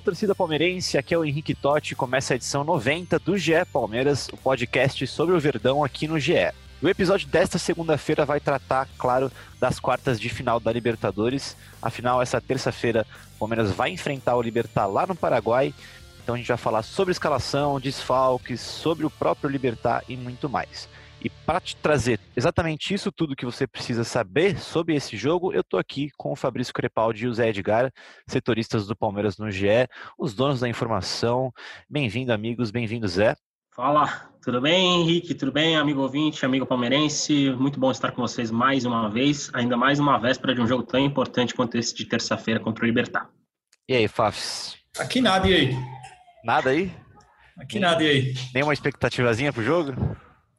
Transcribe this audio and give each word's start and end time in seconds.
Torcida 0.00 0.34
palmeirense, 0.34 0.96
aqui 0.96 1.12
é 1.12 1.18
o 1.18 1.24
Henrique 1.24 1.54
Totti, 1.54 1.94
começa 1.94 2.32
a 2.32 2.36
edição 2.36 2.64
90 2.64 3.18
do 3.18 3.36
GE 3.36 3.52
Palmeiras, 3.70 4.28
o 4.32 4.36
podcast 4.36 5.06
sobre 5.06 5.34
o 5.34 5.40
Verdão 5.40 5.84
aqui 5.84 6.08
no 6.08 6.18
GE. 6.18 6.52
O 6.82 6.88
episódio 6.88 7.28
desta 7.28 7.58
segunda-feira 7.58 8.24
vai 8.24 8.40
tratar, 8.40 8.88
claro, 8.96 9.30
das 9.58 9.78
quartas 9.78 10.18
de 10.18 10.30
final 10.30 10.58
da 10.58 10.72
Libertadores. 10.72 11.54
Afinal, 11.82 12.22
essa 12.22 12.40
terça-feira, 12.40 13.06
o 13.36 13.38
Palmeiras 13.38 13.70
vai 13.70 13.90
enfrentar 13.90 14.36
o 14.36 14.42
Libertar 14.42 14.86
lá 14.86 15.06
no 15.06 15.14
Paraguai. 15.14 15.74
Então 16.22 16.34
a 16.34 16.38
gente 16.38 16.48
vai 16.48 16.56
falar 16.56 16.82
sobre 16.82 17.12
escalação, 17.12 17.78
desfalques, 17.78 18.62
sobre 18.62 19.04
o 19.04 19.10
próprio 19.10 19.50
Libertar 19.50 20.02
e 20.08 20.16
muito 20.16 20.48
mais. 20.48 20.88
E 21.22 21.28
para 21.28 21.60
te 21.60 21.76
trazer 21.76 22.18
exatamente 22.34 22.94
isso 22.94 23.12
tudo 23.12 23.36
que 23.36 23.44
você 23.44 23.66
precisa 23.66 24.04
saber 24.04 24.58
sobre 24.58 24.94
esse 24.94 25.18
jogo, 25.18 25.52
eu 25.52 25.60
estou 25.60 25.78
aqui 25.78 26.10
com 26.16 26.32
o 26.32 26.36
Fabrício 26.36 26.72
Crepaldi 26.72 27.24
e 27.24 27.28
o 27.28 27.34
Zé 27.34 27.50
Edgar, 27.50 27.92
setoristas 28.26 28.86
do 28.86 28.96
Palmeiras 28.96 29.36
no 29.36 29.50
GE, 29.50 29.86
os 30.18 30.34
donos 30.34 30.60
da 30.60 30.68
informação. 30.68 31.52
Bem-vindo, 31.88 32.32
amigos, 32.32 32.70
bem-vindo, 32.70 33.06
Zé. 33.06 33.36
Fala, 33.76 34.30
tudo 34.42 34.62
bem, 34.62 35.02
Henrique? 35.02 35.34
Tudo 35.34 35.52
bem, 35.52 35.76
amigo 35.76 36.00
ouvinte, 36.00 36.46
amigo 36.46 36.64
palmeirense? 36.64 37.50
Muito 37.50 37.78
bom 37.78 37.90
estar 37.90 38.12
com 38.12 38.22
vocês 38.22 38.50
mais 38.50 38.86
uma 38.86 39.10
vez, 39.10 39.50
ainda 39.52 39.76
mais 39.76 39.98
uma 39.98 40.18
véspera 40.18 40.54
de 40.54 40.62
um 40.62 40.66
jogo 40.66 40.84
tão 40.84 41.00
importante 41.00 41.54
quanto 41.54 41.76
esse 41.76 41.94
de 41.94 42.06
terça-feira 42.06 42.58
contra 42.58 42.82
o 42.82 42.86
Libertar. 42.86 43.28
E 43.86 43.94
aí, 43.94 44.08
Fafs? 44.08 44.76
Aqui 44.98 45.20
nada, 45.20 45.46
e 45.46 45.54
aí? 45.54 45.76
Nada 46.42 46.70
aí? 46.70 46.90
Aqui 47.58 47.78
nada, 47.78 48.02
e 48.02 48.08
aí? 48.08 48.34
Nenhuma 48.54 48.72
expectativazinha 48.72 49.52
pro 49.52 49.62
jogo? 49.62 49.92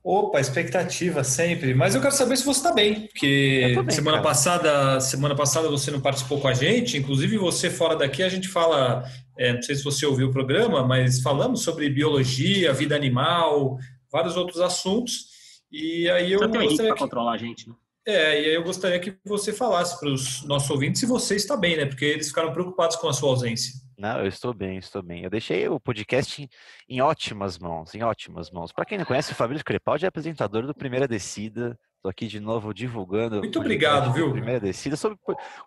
Opa, 0.04 0.40
expectativa 0.40 1.24
sempre. 1.24 1.76
Mas 1.76 1.94
eu 1.94 2.02
quero 2.02 2.16
saber 2.16 2.36
se 2.36 2.44
você 2.44 2.60
está 2.60 2.74
bem, 2.74 3.08
porque 3.08 3.76
bem, 3.76 3.92
semana 3.92 4.18
cara. 4.18 4.30
passada, 4.30 5.00
semana 5.00 5.36
passada 5.36 5.70
você 5.70 5.92
não 5.92 6.02
participou 6.02 6.40
com 6.40 6.48
a 6.48 6.54
gente. 6.54 6.98
Inclusive 6.98 7.38
você 7.38 7.70
fora 7.70 7.96
daqui 7.96 8.24
a 8.24 8.30
gente 8.30 8.48
fala, 8.48 9.04
é, 9.38 9.54
não 9.54 9.62
sei 9.62 9.76
se 9.76 9.84
você 9.84 10.06
ouviu 10.06 10.30
o 10.30 10.32
programa, 10.32 10.84
mas 10.84 11.22
falamos 11.22 11.62
sobre 11.62 11.88
biologia, 11.90 12.74
vida 12.74 12.96
animal, 12.96 13.78
vários 14.12 14.36
outros 14.36 14.60
assuntos. 14.60 15.30
E 15.72 16.10
aí 16.10 16.32
eu 16.32 16.40
Só 16.40 16.48
tem 16.48 16.68
gostaria 16.68 16.94
que... 16.94 17.00
controlar 17.00 17.34
a 17.34 17.38
gente, 17.38 17.70
né? 17.70 17.76
É, 18.04 18.42
e 18.42 18.46
aí 18.46 18.56
eu 18.56 18.64
gostaria 18.64 19.00
que 19.00 19.16
você 19.24 19.54
falasse 19.54 20.00
para 20.00 20.10
os 20.10 20.44
nossos 20.44 20.68
ouvintes 20.72 21.00
se 21.00 21.06
você 21.06 21.36
está 21.36 21.56
bem, 21.56 21.78
né? 21.78 21.86
Porque 21.86 22.06
eles 22.06 22.30
ficaram 22.30 22.52
preocupados 22.52 22.96
com 22.96 23.08
a 23.08 23.14
sua 23.14 23.30
ausência. 23.30 23.74
Não, 24.02 24.18
eu 24.18 24.26
estou 24.26 24.52
bem, 24.52 24.80
estou 24.80 25.04
bem. 25.04 25.24
Eu 25.24 25.30
deixei 25.30 25.70
o 25.70 25.80
podcast 25.80 26.42
em, 26.42 26.50
em 26.90 27.02
ótimas 27.02 27.60
mãos, 27.60 27.94
em 27.94 28.02
ótimas 28.02 28.50
mãos. 28.50 28.72
Para 28.72 28.84
quem 28.84 28.98
não 28.98 29.06
conhece, 29.06 29.32
o 29.32 29.36
Fabrício 29.36 29.64
Crepaldi 29.64 30.06
é 30.06 30.08
apresentador 30.08 30.66
do 30.66 30.74
Primeira 30.74 31.08
Descida. 31.08 31.78
Estou 31.98 32.10
aqui 32.10 32.26
de 32.26 32.40
novo 32.40 32.74
divulgando. 32.74 33.38
Muito 33.38 33.60
obrigado, 33.60 34.12
viu? 34.12 34.32
Primeira 34.32 34.60
Descida, 34.60 34.98
sobre 34.98 35.20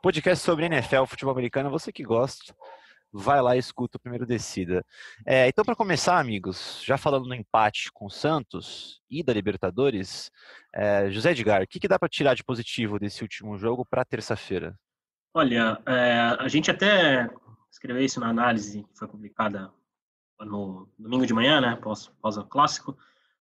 podcast 0.02 0.44
sobre 0.44 0.66
NFL, 0.66 1.04
futebol 1.06 1.30
americano. 1.30 1.70
Você 1.70 1.92
que 1.92 2.02
gosta, 2.02 2.52
vai 3.12 3.40
lá 3.40 3.54
e 3.54 3.60
escuta 3.60 3.98
o 3.98 4.00
Primeiro 4.00 4.26
Descida. 4.26 4.84
É, 5.24 5.46
então, 5.46 5.64
para 5.64 5.76
começar, 5.76 6.18
amigos, 6.18 6.82
já 6.84 6.98
falando 6.98 7.28
no 7.28 7.36
empate 7.36 7.88
com 7.92 8.06
o 8.06 8.10
Santos 8.10 9.00
e 9.08 9.22
da 9.22 9.32
Libertadores, 9.32 10.28
é, 10.74 11.08
José 11.08 11.30
Edgar, 11.30 11.62
o 11.62 11.68
que, 11.68 11.78
que 11.78 11.86
dá 11.86 12.00
para 12.00 12.08
tirar 12.08 12.34
de 12.34 12.42
positivo 12.42 12.98
desse 12.98 13.22
último 13.22 13.56
jogo 13.56 13.86
para 13.88 14.04
terça-feira? 14.04 14.74
Olha, 15.36 15.80
é, 15.86 16.36
a 16.38 16.48
gente 16.48 16.70
até 16.70 17.28
escreveu 17.74 18.04
isso 18.04 18.20
na 18.20 18.28
análise 18.28 18.84
que 18.84 18.96
foi 18.98 19.08
publicada 19.08 19.70
no 20.40 20.88
domingo 20.98 21.26
de 21.26 21.34
manhã, 21.34 21.60
né, 21.60 21.70
após, 21.70 22.08
após 22.18 22.36
o 22.36 22.44
clássico. 22.44 22.96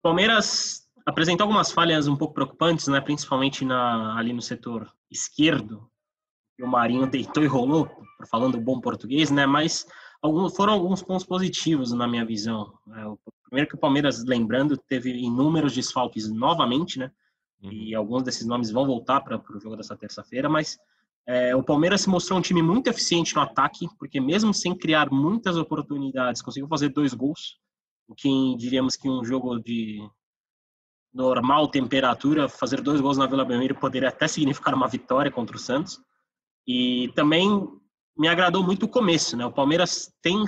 Palmeiras 0.00 0.88
apresentou 1.04 1.44
algumas 1.44 1.72
falhas 1.72 2.06
um 2.06 2.16
pouco 2.16 2.34
preocupantes, 2.34 2.86
né, 2.86 3.00
principalmente 3.00 3.64
na, 3.64 4.16
ali 4.16 4.32
no 4.32 4.40
setor 4.40 4.92
esquerdo, 5.10 5.90
que 6.56 6.62
o 6.62 6.68
Marinho 6.68 7.06
deitou 7.06 7.42
e 7.42 7.46
rolou, 7.46 7.90
falando 8.30 8.60
bom 8.60 8.80
português, 8.80 9.30
né, 9.30 9.44
mas 9.44 9.86
alguns, 10.20 10.54
foram 10.54 10.72
alguns 10.72 11.02
pontos 11.02 11.26
positivos 11.26 11.92
na 11.92 12.06
minha 12.06 12.24
visão. 12.24 12.78
É, 12.94 13.06
o 13.06 13.18
primeiro 13.44 13.68
que 13.68 13.74
o 13.74 13.80
Palmeiras, 13.80 14.24
lembrando, 14.24 14.76
teve 14.76 15.10
inúmeros 15.10 15.74
desfalques 15.74 16.30
novamente, 16.30 16.98
né, 16.98 17.10
uhum. 17.60 17.72
e 17.72 17.94
alguns 17.94 18.22
desses 18.22 18.46
nomes 18.46 18.70
vão 18.70 18.86
voltar 18.86 19.20
para 19.20 19.36
o 19.36 19.60
jogo 19.60 19.76
dessa 19.76 19.96
terça-feira, 19.96 20.48
mas 20.48 20.78
é, 21.26 21.54
o 21.54 21.62
Palmeiras 21.62 22.00
se 22.02 22.08
mostrou 22.08 22.38
um 22.38 22.42
time 22.42 22.62
muito 22.62 22.88
eficiente 22.88 23.34
no 23.34 23.42
ataque, 23.42 23.86
porque 23.98 24.20
mesmo 24.20 24.52
sem 24.52 24.76
criar 24.76 25.10
muitas 25.10 25.56
oportunidades, 25.56 26.42
conseguiu 26.42 26.68
fazer 26.68 26.88
dois 26.88 27.14
gols, 27.14 27.58
o 28.08 28.14
que 28.14 28.28
diríamos 28.56 28.96
que 28.96 29.08
um 29.08 29.24
jogo 29.24 29.58
de 29.58 30.00
normal 31.12 31.68
temperatura, 31.68 32.48
fazer 32.48 32.80
dois 32.80 33.00
gols 33.00 33.18
na 33.18 33.26
Vila 33.26 33.44
Belmiro 33.44 33.74
poderia 33.74 34.08
até 34.08 34.26
significar 34.26 34.74
uma 34.74 34.88
vitória 34.88 35.30
contra 35.30 35.56
o 35.56 35.60
Santos. 35.60 36.00
E 36.66 37.12
também 37.14 37.68
me 38.16 38.28
agradou 38.28 38.62
muito 38.62 38.86
o 38.86 38.88
começo, 38.88 39.36
né? 39.36 39.44
O 39.44 39.52
Palmeiras 39.52 40.12
tem 40.22 40.44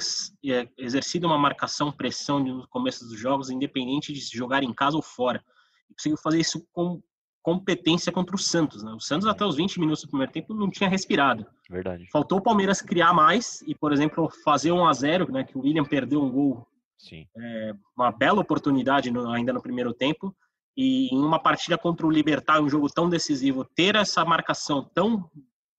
é, 0.47 0.69
exercido 0.79 1.27
uma 1.27 1.39
marcação, 1.39 1.93
pressão 1.93 2.39
no 2.41 2.67
começo 2.69 3.05
dos 3.07 3.19
jogos, 3.19 3.51
independente 3.51 4.13
de 4.13 4.21
se 4.21 4.37
jogar 4.37 4.63
em 4.63 4.73
casa 4.73 4.97
ou 4.97 5.03
fora. 5.03 5.43
E 5.91 5.95
conseguiu 5.95 6.19
fazer 6.19 6.41
isso 6.41 6.67
com 6.73 7.03
competência 7.45 8.11
contra 8.11 8.35
o 8.35 8.39
Santos. 8.39 8.83
Né? 8.83 8.91
O 8.95 8.99
Santos, 8.99 9.29
até 9.29 9.45
os 9.45 9.57
20 9.57 9.79
minutos 9.79 10.03
do 10.03 10.09
primeiro 10.09 10.33
tempo, 10.33 10.55
não 10.55 10.71
tinha 10.71 10.89
respirado. 10.89 11.47
Verdade. 11.69 12.09
Faltou 12.11 12.39
o 12.39 12.43
Palmeiras 12.43 12.81
criar 12.81 13.13
mais 13.13 13.63
e, 13.67 13.75
por 13.75 13.93
exemplo, 13.93 14.31
fazer 14.43 14.73
um 14.73 14.87
a 14.87 14.93
0 14.95 15.31
né, 15.31 15.45
que 15.45 15.57
o 15.57 15.61
William 15.61 15.85
perdeu 15.85 16.23
um 16.23 16.31
gol. 16.31 16.67
Sim. 16.99 17.27
É, 17.37 17.75
uma 17.95 18.11
bela 18.11 18.41
oportunidade 18.41 19.11
no, 19.11 19.31
ainda 19.31 19.53
no 19.53 19.61
primeiro 19.61 19.93
tempo. 19.93 20.35
E 20.75 21.15
em 21.15 21.19
uma 21.19 21.39
partida 21.39 21.77
contra 21.77 22.07
o 22.07 22.11
Libertar, 22.11 22.63
um 22.63 22.69
jogo 22.69 22.89
tão 22.89 23.11
decisivo, 23.11 23.63
ter 23.63 23.95
essa 23.95 24.25
marcação 24.25 24.83
tão 24.95 25.31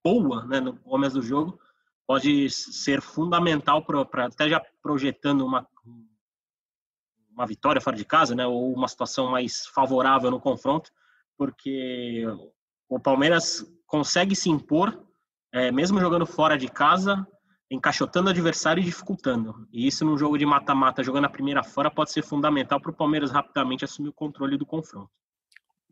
boa 0.04 0.46
né, 0.46 0.60
no 0.60 0.78
começo 0.78 1.16
do 1.16 1.24
jogo 1.24 1.60
pode 2.06 2.48
ser 2.52 3.02
fundamental 3.02 3.84
para 3.84 4.28
até 4.28 4.48
já 4.48 4.62
projetando 4.84 5.44
uma, 5.44 5.68
uma 7.32 7.48
vitória 7.48 7.82
fora 7.82 7.98
de 7.98 8.06
casa, 8.06 8.36
né, 8.36 8.46
ou 8.46 8.72
uma 8.72 8.88
situação 8.88 9.32
mais 9.32 9.66
favorável 9.66 10.30
no 10.30 10.40
confronto 10.40 10.92
porque 11.38 12.26
o 12.90 13.00
Palmeiras 13.00 13.66
consegue 13.86 14.36
se 14.36 14.50
impor, 14.50 15.06
é, 15.54 15.72
mesmo 15.72 16.00
jogando 16.00 16.26
fora 16.26 16.58
de 16.58 16.68
casa, 16.68 17.26
encaixotando 17.70 18.28
o 18.28 18.32
adversário 18.32 18.82
e 18.82 18.86
dificultando. 18.86 19.68
E 19.72 19.88
isso 19.88 20.06
num 20.06 20.18
jogo 20.18 20.38
de 20.38 20.46
mata-mata, 20.46 21.04
jogando 21.04 21.26
a 21.26 21.30
primeira 21.30 21.64
fora, 21.64 21.90
pode 21.90 22.12
ser 22.12 22.22
fundamental 22.22 22.80
para 22.80 22.92
o 22.92 22.96
Palmeiras 22.96 23.32
rapidamente 23.32 23.86
assumir 23.86 24.10
o 24.10 24.14
controle 24.14 24.58
do 24.58 24.66
confronto. 24.66 25.10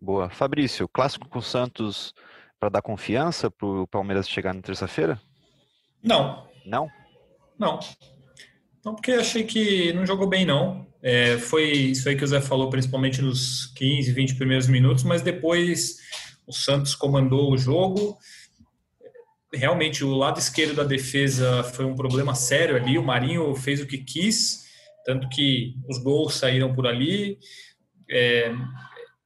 Boa. 0.02 0.30
Fabrício, 0.30 0.88
clássico 0.88 1.30
com 1.30 1.40
o 1.40 1.42
Santos 1.42 2.14
para 2.60 2.70
dar 2.70 2.82
confiança 2.82 3.50
para 3.50 3.68
o 3.68 3.88
Palmeiras 3.88 4.28
chegar 4.28 4.54
na 4.54 4.62
terça-feira? 4.62 5.20
Não. 6.04 6.48
Não? 6.66 6.90
Não. 7.58 7.80
Não, 8.84 8.96
porque 8.96 9.14
achei 9.14 9.44
que 9.44 9.94
não 9.94 10.06
jogou 10.06 10.28
bem, 10.28 10.46
não. 10.46 10.86
É, 11.04 11.38
foi 11.38 11.70
isso 11.72 12.08
aí 12.08 12.16
que 12.16 12.24
o 12.24 12.28
Zé 12.28 12.40
falou, 12.40 12.70
principalmente 12.70 13.22
nos 13.22 13.66
15, 13.76 14.14
20 14.14 14.36
primeiros 14.36 14.68
minutos, 14.68 15.04
mas 15.04 15.22
depois 15.22 15.98
o 16.48 16.54
Santos 16.54 16.96
comandou 16.96 17.52
o 17.52 17.58
jogo. 17.58 18.18
Realmente, 19.54 20.04
o 20.06 20.16
lado 20.16 20.40
esquerdo 20.40 20.76
da 20.76 20.84
defesa 20.86 21.62
foi 21.62 21.84
um 21.84 21.96
problema 21.96 22.34
sério 22.34 22.78
ali. 22.78 22.98
O 22.98 23.04
Marinho 23.04 23.54
fez 23.54 23.82
o 23.82 23.86
que 23.86 23.98
quis, 23.98 24.64
tanto 25.06 25.28
que 25.28 25.76
os 25.90 25.98
gols 26.02 26.36
saíram 26.36 26.74
por 26.74 26.88
ali. 26.88 27.38
É, 28.10 28.54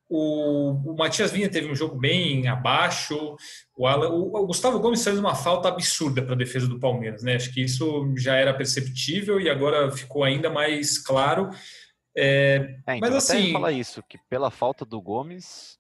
o, 0.10 0.94
o 0.94 0.96
Matias 0.96 1.32
Vinha 1.32 1.50
teve 1.50 1.70
um 1.70 1.76
jogo 1.76 1.96
bem 1.96 2.48
abaixo. 2.48 3.36
O, 3.76 3.86
Alan, 3.86 4.10
o, 4.10 4.36
o 4.36 4.48
Gustavo 4.48 4.80
Gomes 4.80 5.04
fez 5.04 5.20
uma 5.20 5.36
falta 5.36 5.68
absurda 5.68 6.22
para 6.22 6.34
a 6.34 6.38
defesa 6.38 6.68
do 6.68 6.80
Palmeiras, 6.80 7.24
né? 7.24 7.36
Acho 7.36 7.54
que 7.54 7.62
isso 7.62 8.14
já 8.16 8.36
era 8.36 8.54
perceptível 8.54 9.40
e 9.40 9.50
agora 9.50 9.92
ficou 9.92 10.24
ainda 10.24 10.50
mais 10.50 10.98
claro. 10.98 11.50
É, 12.16 12.80
é, 12.88 12.96
então, 12.96 13.00
mas 13.02 13.16
assim, 13.16 13.52
falar 13.52 13.72
isso 13.72 14.02
que 14.08 14.18
pela 14.30 14.50
falta 14.50 14.86
do 14.86 15.00
Gomes, 15.02 15.78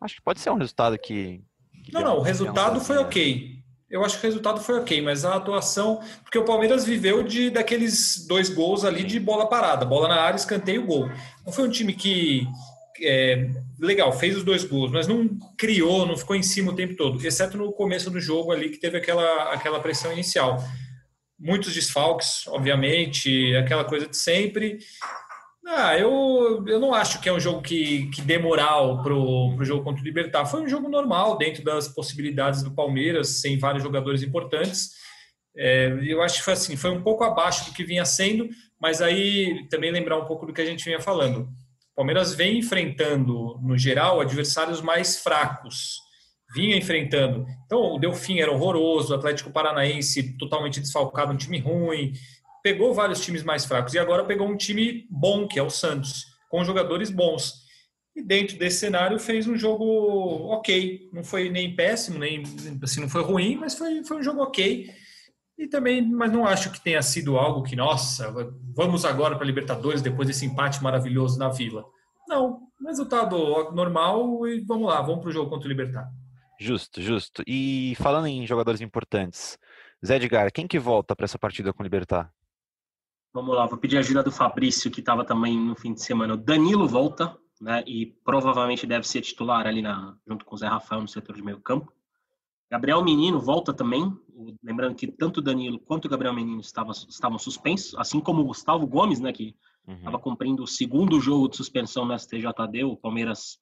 acho 0.00 0.16
que 0.16 0.22
pode 0.22 0.40
ser 0.40 0.50
um 0.50 0.56
resultado 0.56 0.98
que. 0.98 1.42
que 1.84 1.92
não, 1.92 2.02
não, 2.02 2.18
o 2.18 2.22
resultado 2.22 2.80
foi 2.80 2.96
ok. 2.96 3.58
Eu 3.90 4.04
acho 4.04 4.18
que 4.18 4.26
o 4.26 4.28
resultado 4.28 4.60
foi 4.60 4.78
ok, 4.78 5.00
mas 5.00 5.24
a 5.24 5.36
atuação, 5.36 6.00
porque 6.22 6.36
o 6.36 6.44
Palmeiras 6.44 6.84
viveu 6.84 7.22
de 7.22 7.48
daqueles 7.48 8.26
dois 8.26 8.50
gols 8.50 8.84
ali 8.84 9.02
de 9.02 9.18
bola 9.18 9.48
parada, 9.48 9.86
bola 9.86 10.08
na 10.08 10.20
área, 10.20 10.36
escanteio, 10.36 10.84
gol. 10.84 11.08
Não 11.46 11.52
foi 11.52 11.66
um 11.66 11.70
time 11.70 11.94
que 11.94 12.46
é, 13.02 13.50
legal, 13.78 14.12
fez 14.12 14.36
os 14.36 14.44
dois 14.44 14.64
gols, 14.64 14.90
mas 14.90 15.06
não 15.06 15.28
criou, 15.56 16.06
não 16.06 16.16
ficou 16.16 16.36
em 16.36 16.42
cima 16.42 16.72
o 16.72 16.76
tempo 16.76 16.96
todo, 16.96 17.24
exceto 17.24 17.56
no 17.56 17.72
começo 17.72 18.10
do 18.10 18.20
jogo 18.20 18.52
ali 18.52 18.70
que 18.70 18.78
teve 18.78 18.96
aquela, 18.96 19.52
aquela 19.52 19.80
pressão 19.80 20.12
inicial. 20.12 20.62
Muitos 21.38 21.72
desfalques, 21.72 22.46
obviamente, 22.48 23.54
aquela 23.56 23.84
coisa 23.84 24.06
de 24.06 24.16
sempre. 24.16 24.78
Ah, 25.66 25.96
eu, 25.98 26.64
eu 26.66 26.80
não 26.80 26.94
acho 26.94 27.20
que 27.20 27.28
é 27.28 27.32
um 27.32 27.38
jogo 27.38 27.60
que, 27.60 28.10
que 28.10 28.22
dê 28.22 28.38
moral 28.38 29.02
pro, 29.02 29.54
pro 29.54 29.64
jogo 29.64 29.84
contra 29.84 30.00
o 30.00 30.04
Libertar. 30.04 30.46
Foi 30.46 30.62
um 30.62 30.68
jogo 30.68 30.88
normal, 30.88 31.36
dentro 31.36 31.62
das 31.62 31.86
possibilidades 31.86 32.62
do 32.62 32.70
Palmeiras, 32.70 33.40
sem 33.40 33.58
vários 33.58 33.82
jogadores 33.82 34.22
importantes. 34.22 34.92
É, 35.56 35.96
eu 36.02 36.22
acho 36.22 36.38
que 36.38 36.44
foi 36.44 36.54
assim, 36.54 36.76
foi 36.76 36.90
um 36.90 37.02
pouco 37.02 37.22
abaixo 37.22 37.66
do 37.66 37.74
que 37.74 37.84
vinha 37.84 38.04
sendo, 38.04 38.48
mas 38.80 39.02
aí 39.02 39.66
também 39.68 39.90
lembrar 39.90 40.16
um 40.16 40.24
pouco 40.24 40.46
do 40.46 40.52
que 40.52 40.60
a 40.60 40.66
gente 40.66 40.84
vinha 40.84 41.00
falando. 41.00 41.48
Palmeiras 41.98 42.32
vem 42.32 42.58
enfrentando, 42.58 43.58
no 43.60 43.76
geral, 43.76 44.20
adversários 44.20 44.80
mais 44.80 45.18
fracos. 45.18 45.98
Vinha 46.54 46.76
enfrentando. 46.76 47.44
Então, 47.66 47.96
o 47.96 47.98
Delfim 47.98 48.38
era 48.38 48.52
horroroso, 48.52 49.12
o 49.12 49.16
Atlético 49.16 49.50
Paranaense 49.50 50.38
totalmente 50.38 50.78
desfalcado, 50.78 51.32
um 51.32 51.36
time 51.36 51.58
ruim. 51.58 52.12
Pegou 52.62 52.94
vários 52.94 53.20
times 53.20 53.42
mais 53.42 53.64
fracos 53.64 53.94
e 53.94 53.98
agora 53.98 54.24
pegou 54.24 54.46
um 54.46 54.56
time 54.56 55.08
bom, 55.10 55.48
que 55.48 55.58
é 55.58 55.62
o 55.62 55.68
Santos, 55.68 56.24
com 56.48 56.64
jogadores 56.64 57.10
bons. 57.10 57.54
E 58.14 58.22
dentro 58.22 58.56
desse 58.56 58.78
cenário 58.78 59.18
fez 59.18 59.48
um 59.48 59.56
jogo 59.56 59.84
ok. 60.52 61.08
Não 61.12 61.24
foi 61.24 61.50
nem 61.50 61.74
péssimo, 61.74 62.20
nem 62.20 62.44
assim, 62.80 63.00
não 63.00 63.08
foi 63.08 63.24
ruim, 63.24 63.56
mas 63.56 63.74
foi, 63.76 64.04
foi 64.04 64.18
um 64.18 64.22
jogo 64.22 64.40
ok 64.40 64.88
e 65.58 65.66
também, 65.66 66.00
mas 66.00 66.30
não 66.30 66.46
acho 66.46 66.70
que 66.70 66.80
tenha 66.80 67.02
sido 67.02 67.36
algo 67.36 67.64
que, 67.64 67.74
nossa, 67.74 68.32
vamos 68.74 69.04
agora 69.04 69.34
para 69.34 69.44
a 69.44 69.46
Libertadores 69.46 70.00
depois 70.00 70.28
desse 70.28 70.46
empate 70.46 70.80
maravilhoso 70.80 71.36
na 71.36 71.48
Vila. 71.48 71.84
Não, 72.28 72.60
resultado 72.86 73.72
normal 73.72 74.46
e 74.46 74.60
vamos 74.60 74.86
lá, 74.86 75.02
vamos 75.02 75.20
para 75.20 75.30
o 75.30 75.32
jogo 75.32 75.50
contra 75.50 75.66
o 75.66 75.68
Libertar. 75.68 76.08
Justo, 76.60 77.02
justo. 77.02 77.42
E 77.46 77.94
falando 77.98 78.26
em 78.26 78.46
jogadores 78.46 78.80
importantes, 78.80 79.58
Zé 80.04 80.16
Edgar, 80.16 80.52
quem 80.52 80.66
que 80.66 80.78
volta 80.78 81.16
para 81.16 81.24
essa 81.24 81.38
partida 81.38 81.72
com 81.72 81.82
o 81.82 81.84
Libertar? 81.84 82.32
Vamos 83.34 83.54
lá, 83.54 83.66
vou 83.66 83.78
pedir 83.78 83.96
a 83.96 84.00
ajuda 84.00 84.22
do 84.22 84.32
Fabrício, 84.32 84.90
que 84.90 85.00
estava 85.00 85.24
também 85.24 85.58
no 85.58 85.74
fim 85.74 85.92
de 85.92 86.02
semana. 86.02 86.34
O 86.34 86.36
Danilo 86.36 86.86
volta, 86.86 87.36
né? 87.60 87.82
E 87.86 88.06
provavelmente 88.24 88.86
deve 88.86 89.06
ser 89.06 89.20
titular 89.20 89.66
ali 89.66 89.82
na, 89.82 90.16
junto 90.26 90.44
com 90.44 90.54
o 90.54 90.58
Zé 90.58 90.66
Rafael 90.66 91.00
no 91.00 91.08
setor 91.08 91.34
de 91.34 91.42
meio 91.42 91.60
campo. 91.60 91.92
Gabriel 92.70 93.02
Menino 93.02 93.40
volta 93.40 93.72
também, 93.72 94.12
lembrando 94.62 94.94
que 94.94 95.06
tanto 95.06 95.38
o 95.38 95.42
Danilo 95.42 95.80
quanto 95.80 96.04
o 96.06 96.08
Gabriel 96.08 96.34
Menino 96.34 96.60
estavam, 96.60 96.92
estavam 96.92 97.38
suspensos, 97.38 97.94
assim 97.96 98.20
como 98.20 98.42
o 98.42 98.46
Gustavo 98.46 98.86
Gomes, 98.86 99.20
né, 99.20 99.32
que 99.32 99.54
estava 99.86 100.16
uhum. 100.16 100.22
cumprindo 100.22 100.62
o 100.62 100.66
segundo 100.66 101.20
jogo 101.20 101.48
de 101.48 101.56
suspensão 101.56 102.04
no 102.04 102.18
STJD. 102.18 102.84
O 102.84 102.96
Palmeiras, 102.96 103.58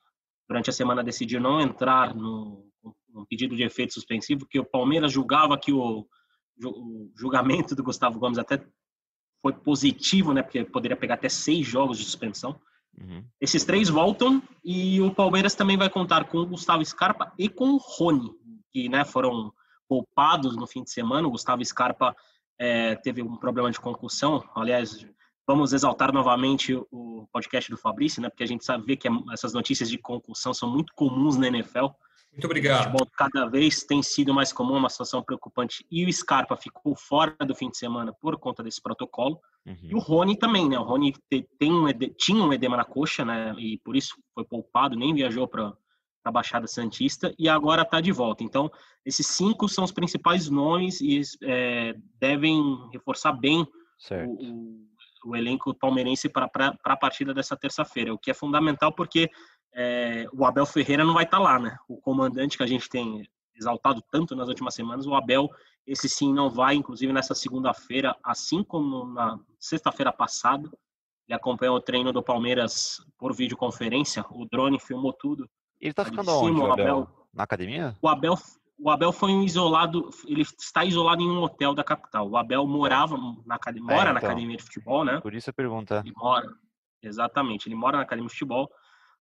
durante 0.48 0.70
a 0.70 0.72
semana, 0.72 1.04
decidiu 1.04 1.40
não 1.40 1.60
entrar 1.60 2.14
no, 2.14 2.66
no 3.08 3.26
pedido 3.26 3.56
de 3.56 3.62
efeito 3.62 3.94
suspensivo, 3.94 4.40
porque 4.40 4.58
o 4.58 4.64
Palmeiras 4.64 5.12
julgava 5.12 5.58
que 5.58 5.72
o, 5.72 6.06
o 6.64 7.12
julgamento 7.16 7.74
do 7.74 7.84
Gustavo 7.84 8.18
Gomes 8.18 8.38
até 8.38 8.64
foi 9.40 9.52
positivo, 9.52 10.32
né, 10.32 10.42
porque 10.42 10.64
poderia 10.64 10.96
pegar 10.96 11.14
até 11.14 11.28
seis 11.28 11.66
jogos 11.66 11.98
de 11.98 12.04
suspensão. 12.04 12.60
Uhum. 12.98 13.24
Esses 13.40 13.64
três 13.64 13.88
voltam 13.88 14.42
e 14.64 15.00
o 15.00 15.14
Palmeiras 15.14 15.54
também 15.54 15.76
vai 15.76 15.88
contar 15.88 16.24
com 16.24 16.38
o 16.38 16.46
Gustavo 16.46 16.84
Scarpa 16.84 17.32
e 17.38 17.48
com 17.48 17.70
o 17.70 17.76
Rony, 17.76 18.30
que 18.72 18.88
né, 18.88 19.04
foram 19.04 19.52
poupados 19.88 20.56
no 20.56 20.66
fim 20.66 20.82
de 20.82 20.90
semana. 20.90 21.26
O 21.26 21.30
Gustavo 21.30 21.64
Scarpa 21.64 22.14
é, 22.58 22.94
teve 22.96 23.22
um 23.22 23.36
problema 23.36 23.70
de 23.70 23.80
concussão. 23.80 24.42
Aliás, 24.54 25.06
vamos 25.46 25.72
exaltar 25.72 26.12
novamente 26.12 26.74
o 26.90 27.28
podcast 27.32 27.70
do 27.70 27.76
Fabrício, 27.76 28.20
né, 28.20 28.28
porque 28.28 28.44
a 28.44 28.48
gente 28.48 28.64
sabe 28.64 28.96
que 28.96 29.08
essas 29.32 29.52
notícias 29.52 29.88
de 29.88 29.98
concussão 29.98 30.52
são 30.52 30.70
muito 30.70 30.92
comuns 30.94 31.36
na 31.36 31.48
NFL. 31.48 31.86
Muito 32.32 32.44
obrigado. 32.44 32.92
Bom, 32.92 33.06
cada 33.16 33.46
vez 33.46 33.82
tem 33.84 34.02
sido 34.02 34.34
mais 34.34 34.52
comum, 34.52 34.76
uma 34.76 34.90
situação 34.90 35.22
preocupante. 35.22 35.86
E 35.90 36.04
o 36.04 36.12
Scarpa 36.12 36.54
ficou 36.54 36.94
fora 36.94 37.34
do 37.46 37.54
fim 37.54 37.70
de 37.70 37.78
semana 37.78 38.12
por 38.12 38.38
conta 38.38 38.62
desse 38.62 38.82
protocolo. 38.82 39.40
Uhum. 39.64 39.76
E 39.82 39.94
o 39.94 39.98
Rony 39.98 40.36
também, 40.36 40.68
né? 40.68 40.78
O 40.78 40.82
Rony 40.82 41.14
tem 41.30 41.72
um, 41.72 41.86
tinha 42.18 42.42
um 42.42 42.52
edema 42.52 42.76
na 42.76 42.84
coxa, 42.84 43.24
né? 43.24 43.54
E 43.56 43.78
por 43.78 43.96
isso 43.96 44.16
foi 44.34 44.44
poupado, 44.44 44.94
nem 44.94 45.14
viajou 45.14 45.48
para 45.48 45.72
a 46.28 46.32
Baixada 46.32 46.66
Santista 46.66 47.32
e 47.38 47.48
agora 47.48 47.82
está 47.82 48.00
de 48.00 48.10
volta. 48.10 48.42
Então, 48.42 48.70
esses 49.04 49.26
cinco 49.26 49.68
são 49.68 49.84
os 49.84 49.92
principais 49.92 50.48
nomes 50.50 51.00
e 51.00 51.20
é, 51.44 51.94
devem 52.18 52.88
reforçar 52.92 53.32
bem 53.32 53.66
o, 54.10 54.44
o, 54.44 55.30
o, 55.30 55.36
elenco 55.36 55.72
palmeirense 55.74 56.28
para 56.28 56.50
a 56.84 56.96
partida 56.96 57.32
dessa 57.32 57.56
terça-feira, 57.56 58.12
o 58.12 58.18
que 58.18 58.30
é 58.30 58.34
fundamental 58.34 58.92
porque 58.92 59.30
é, 59.72 60.26
o 60.32 60.44
Abel 60.44 60.66
Ferreira 60.66 61.04
não 61.04 61.14
vai 61.14 61.24
estar 61.24 61.38
tá 61.38 61.42
lá, 61.42 61.58
né? 61.58 61.76
O 61.88 61.96
comandante 62.00 62.56
que 62.56 62.62
a 62.62 62.66
gente 62.66 62.88
tem 62.88 63.28
exaltado 63.54 64.02
tanto 64.10 64.34
nas 64.34 64.48
últimas 64.48 64.74
semanas, 64.74 65.06
o 65.06 65.14
Abel, 65.14 65.48
esse 65.86 66.08
sim 66.08 66.32
não 66.32 66.50
vai, 66.50 66.74
inclusive 66.74 67.12
nessa 67.12 67.34
segunda-feira, 67.34 68.16
assim 68.22 68.62
como 68.62 69.06
na 69.06 69.38
sexta-feira 69.58 70.12
passada, 70.12 70.68
ele 71.28 71.36
acompanhou 71.36 71.76
o 71.76 71.80
treino 71.80 72.12
do 72.12 72.22
Palmeiras 72.22 72.98
por 73.16 73.34
videoconferência, 73.34 74.24
o 74.30 74.44
drone 74.44 74.78
filmou 74.78 75.12
tudo 75.12 75.48
ele 75.86 75.94
tá 75.94 76.04
ficando 76.04 76.30
onde, 76.30 76.60
o 76.60 76.72
Abel? 76.72 76.84
Abel? 76.84 77.08
Na 77.32 77.44
academia? 77.44 77.96
O 78.02 78.08
Abel, 78.08 78.34
o 78.78 78.90
Abel 78.90 79.12
foi 79.12 79.30
um 79.30 79.42
isolado, 79.42 80.10
ele 80.26 80.42
está 80.42 80.84
isolado 80.84 81.22
em 81.22 81.28
um 81.28 81.42
hotel 81.42 81.74
da 81.74 81.84
capital. 81.84 82.28
O 82.28 82.36
Abel 82.36 82.66
morava 82.66 83.16
na 83.44 83.54
academia, 83.54 83.92
é, 83.92 83.96
mora 83.96 84.08
é, 84.08 84.12
então, 84.12 84.22
na 84.22 84.28
academia 84.28 84.56
de 84.56 84.62
futebol, 84.62 85.04
né? 85.04 85.20
Por 85.20 85.34
isso 85.34 85.50
a 85.50 85.52
pergunta. 85.52 86.02
Ele 86.04 86.14
mora, 86.16 86.46
exatamente, 87.02 87.68
ele 87.68 87.74
mora 87.74 87.96
na 87.96 88.02
academia 88.02 88.28
de 88.28 88.32
futebol, 88.32 88.70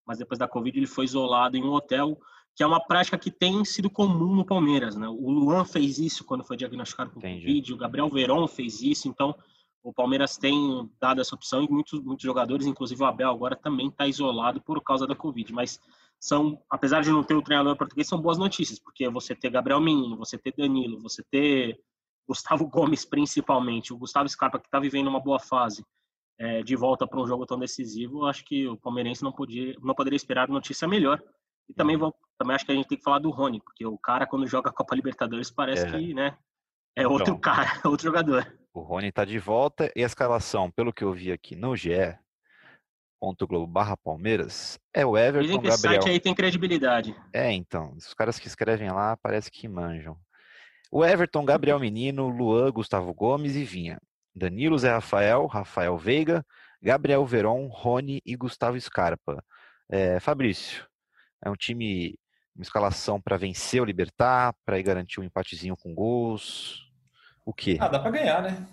mas 0.04 0.18
depois 0.18 0.38
da 0.38 0.48
Covid 0.48 0.78
ele 0.78 0.86
foi 0.86 1.04
isolado 1.04 1.56
em 1.56 1.62
um 1.62 1.72
hotel, 1.72 2.18
que 2.54 2.62
é 2.62 2.66
uma 2.66 2.80
prática 2.80 3.18
que 3.18 3.30
tem 3.30 3.64
sido 3.64 3.88
comum 3.88 4.34
no 4.34 4.44
Palmeiras, 4.44 4.96
né? 4.96 5.08
O 5.08 5.30
Luan 5.30 5.64
fez 5.64 5.98
isso 5.98 6.24
quando 6.24 6.44
foi 6.44 6.56
diagnosticado 6.56 7.10
com 7.10 7.18
Entendi. 7.18 7.46
Covid, 7.46 7.72
o 7.72 7.76
Gabriel 7.76 8.10
Veron 8.10 8.48
fez 8.48 8.82
isso, 8.82 9.08
então 9.08 9.34
o 9.82 9.92
Palmeiras 9.92 10.36
tem 10.36 10.90
dado 11.00 11.20
essa 11.20 11.34
opção 11.34 11.62
e 11.62 11.70
muitos, 11.70 12.00
muitos 12.02 12.24
jogadores, 12.24 12.66
inclusive 12.66 13.00
o 13.00 13.06
Abel 13.06 13.30
agora 13.30 13.54
também 13.54 13.86
está 13.86 14.06
isolado 14.06 14.60
por 14.60 14.82
causa 14.82 15.06
da 15.06 15.14
Covid, 15.14 15.52
mas 15.52 15.80
são, 16.20 16.62
apesar 16.70 17.02
de 17.02 17.10
não 17.10 17.22
ter 17.22 17.34
o 17.34 17.42
treinador 17.42 17.76
português, 17.76 18.08
são 18.08 18.20
boas 18.20 18.38
notícias, 18.38 18.78
porque 18.78 19.08
você 19.08 19.34
ter 19.34 19.50
Gabriel 19.50 19.80
Menino, 19.80 20.16
você 20.16 20.38
ter 20.38 20.54
Danilo, 20.56 21.00
você 21.00 21.22
ter 21.30 21.78
Gustavo 22.28 22.66
Gomes 22.68 23.04
principalmente, 23.04 23.92
o 23.92 23.98
Gustavo 23.98 24.28
Scarpa 24.28 24.58
que 24.58 24.66
está 24.66 24.80
vivendo 24.80 25.08
uma 25.08 25.20
boa 25.20 25.38
fase, 25.38 25.84
é, 26.38 26.62
de 26.62 26.76
volta 26.76 27.06
para 27.06 27.20
um 27.20 27.26
jogo 27.26 27.46
tão 27.46 27.58
decisivo, 27.58 28.26
acho 28.26 28.44
que 28.44 28.68
o 28.68 28.76
palmeirense 28.76 29.22
não, 29.22 29.32
podia, 29.32 29.74
não 29.82 29.94
poderia 29.94 30.16
esperar 30.16 30.48
notícia 30.48 30.86
melhor. 30.86 31.22
E 31.68 31.74
também, 31.74 31.96
vou, 31.96 32.14
também 32.38 32.54
acho 32.54 32.64
que 32.64 32.72
a 32.72 32.74
gente 32.74 32.88
tem 32.88 32.98
que 32.98 33.04
falar 33.04 33.18
do 33.18 33.30
Rony, 33.30 33.60
porque 33.60 33.84
o 33.86 33.98
cara, 33.98 34.26
quando 34.26 34.46
joga 34.46 34.70
a 34.70 34.72
Copa 34.72 34.94
Libertadores, 34.94 35.50
parece 35.50 35.86
é. 35.86 35.90
que 35.90 36.14
né, 36.14 36.36
é 36.94 37.06
outro 37.06 37.34
então, 37.34 37.38
cara, 37.38 37.80
é 37.82 37.88
outro 37.88 38.04
jogador. 38.04 38.46
O 38.72 38.80
Rony 38.80 39.08
está 39.08 39.24
de 39.24 39.38
volta 39.38 39.90
e 39.96 40.02
a 40.02 40.06
escalação, 40.06 40.70
pelo 40.70 40.92
que 40.92 41.02
eu 41.02 41.12
vi 41.12 41.32
aqui 41.32 41.56
no 41.56 41.74
GE, 41.74 42.16
Globo 43.20 43.66
barra 43.66 43.96
Palmeiras 43.96 44.78
é 44.94 45.04
o 45.04 45.16
Everton 45.16 45.46
Dizem 45.46 45.60
que 45.60 45.68
Gabriel. 45.68 46.02
site 46.02 46.10
aí 46.10 46.20
tem 46.20 46.34
credibilidade. 46.34 47.16
É, 47.32 47.52
então, 47.52 47.94
os 47.96 48.14
caras 48.14 48.38
que 48.38 48.46
escrevem 48.46 48.90
lá 48.90 49.16
parece 49.16 49.50
que 49.50 49.68
manjam. 49.68 50.16
O 50.90 51.04
Everton, 51.04 51.44
Gabriel 51.44 51.80
Menino, 51.80 52.28
Luan, 52.28 52.70
Gustavo 52.70 53.12
Gomes 53.12 53.56
e 53.56 53.64
Vinha. 53.64 53.98
Danilo, 54.34 54.78
Zé 54.78 54.92
Rafael, 54.92 55.46
Rafael 55.46 55.96
Veiga, 55.96 56.44
Gabriel 56.80 57.24
Veron, 57.24 57.66
Rony 57.68 58.20
e 58.24 58.36
Gustavo 58.36 58.78
Scarpa. 58.80 59.42
É, 59.88 60.20
Fabrício, 60.20 60.86
é 61.44 61.50
um 61.50 61.54
time, 61.54 62.18
uma 62.54 62.62
escalação 62.62 63.20
para 63.20 63.36
vencer 63.36 63.80
o 63.80 63.84
Libertar, 63.84 64.54
para 64.64 64.78
ir 64.78 64.82
garantir 64.82 65.20
um 65.20 65.24
empatezinho 65.24 65.76
com 65.76 65.94
gols. 65.94 66.82
O 67.44 67.54
quê? 67.54 67.78
Ah, 67.80 67.88
dá 67.88 67.98
para 67.98 68.10
ganhar, 68.10 68.42
né? 68.42 68.66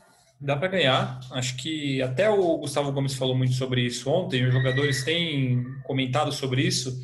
Dá 0.43 0.57
para 0.57 0.67
ganhar. 0.67 1.19
Acho 1.31 1.55
que 1.55 2.01
até 2.01 2.29
o 2.29 2.57
Gustavo 2.57 2.91
Gomes 2.91 3.15
falou 3.15 3.35
muito 3.35 3.53
sobre 3.53 3.81
isso 3.81 4.09
ontem, 4.09 4.45
os 4.45 4.53
jogadores 4.53 5.03
têm 5.03 5.63
comentado 5.83 6.31
sobre 6.31 6.61
isso. 6.61 7.01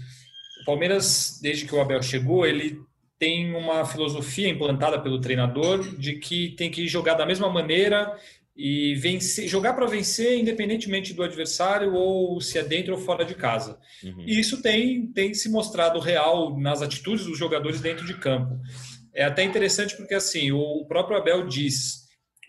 O 0.62 0.65
Palmeiras, 0.65 1.39
desde 1.41 1.65
que 1.65 1.74
o 1.74 1.81
Abel 1.81 2.01
chegou, 2.03 2.46
ele 2.46 2.81
tem 3.17 3.55
uma 3.55 3.86
filosofia 3.86 4.50
implantada 4.50 5.00
pelo 5.00 5.19
treinador 5.19 5.98
de 5.98 6.15
que 6.15 6.50
tem 6.51 6.69
que 6.69 6.88
jogar 6.88 7.15
da 7.15 7.25
mesma 7.25 7.50
maneira 7.50 8.13
e 8.55 8.96
vencer, 8.96 9.48
jogar 9.48 9.74
para 9.74 9.86
vencer 9.86 10.38
independentemente 10.38 11.13
do 11.13 11.24
adversário 11.24 11.93
ou 11.93 12.41
se 12.41 12.58
é 12.58 12.63
dentro 12.63 12.93
ou 12.93 13.00
fora 13.00 13.24
de 13.24 13.36
casa. 13.36 13.79
Uhum. 14.03 14.24
E 14.25 14.38
isso 14.38 14.62
tem, 14.62 15.08
tem 15.08 15.34
se 15.34 15.50
mostrado 15.50 16.00
real 16.00 16.58
nas 16.60 16.81
atitudes 16.81 17.25
dos 17.25 17.38
jogadores 17.38 17.79
dentro 17.79 18.05
de 18.05 18.15
campo. 18.15 18.60
É 19.13 19.24
até 19.24 19.43
interessante 19.43 19.96
porque 19.96 20.13
assim 20.13 20.51
o 20.51 20.86
próprio 20.86 21.17
Abel 21.17 21.48
diz 21.48 21.99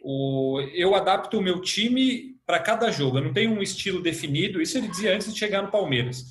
o, 0.01 0.61
eu 0.75 0.95
adapto 0.95 1.39
o 1.39 1.43
meu 1.43 1.61
time 1.61 2.37
para 2.47 2.59
cada 2.59 2.91
jogo. 2.91 3.19
Eu 3.19 3.25
não 3.25 3.33
tenho 3.33 3.53
um 3.53 3.63
estilo 3.63 4.03
definido. 4.03 4.61
Isso 4.61 4.77
ele 4.77 4.89
dizia 4.89 5.15
antes 5.15 5.33
de 5.33 5.39
chegar 5.39 5.63
no 5.63 5.71
Palmeiras. 5.71 6.25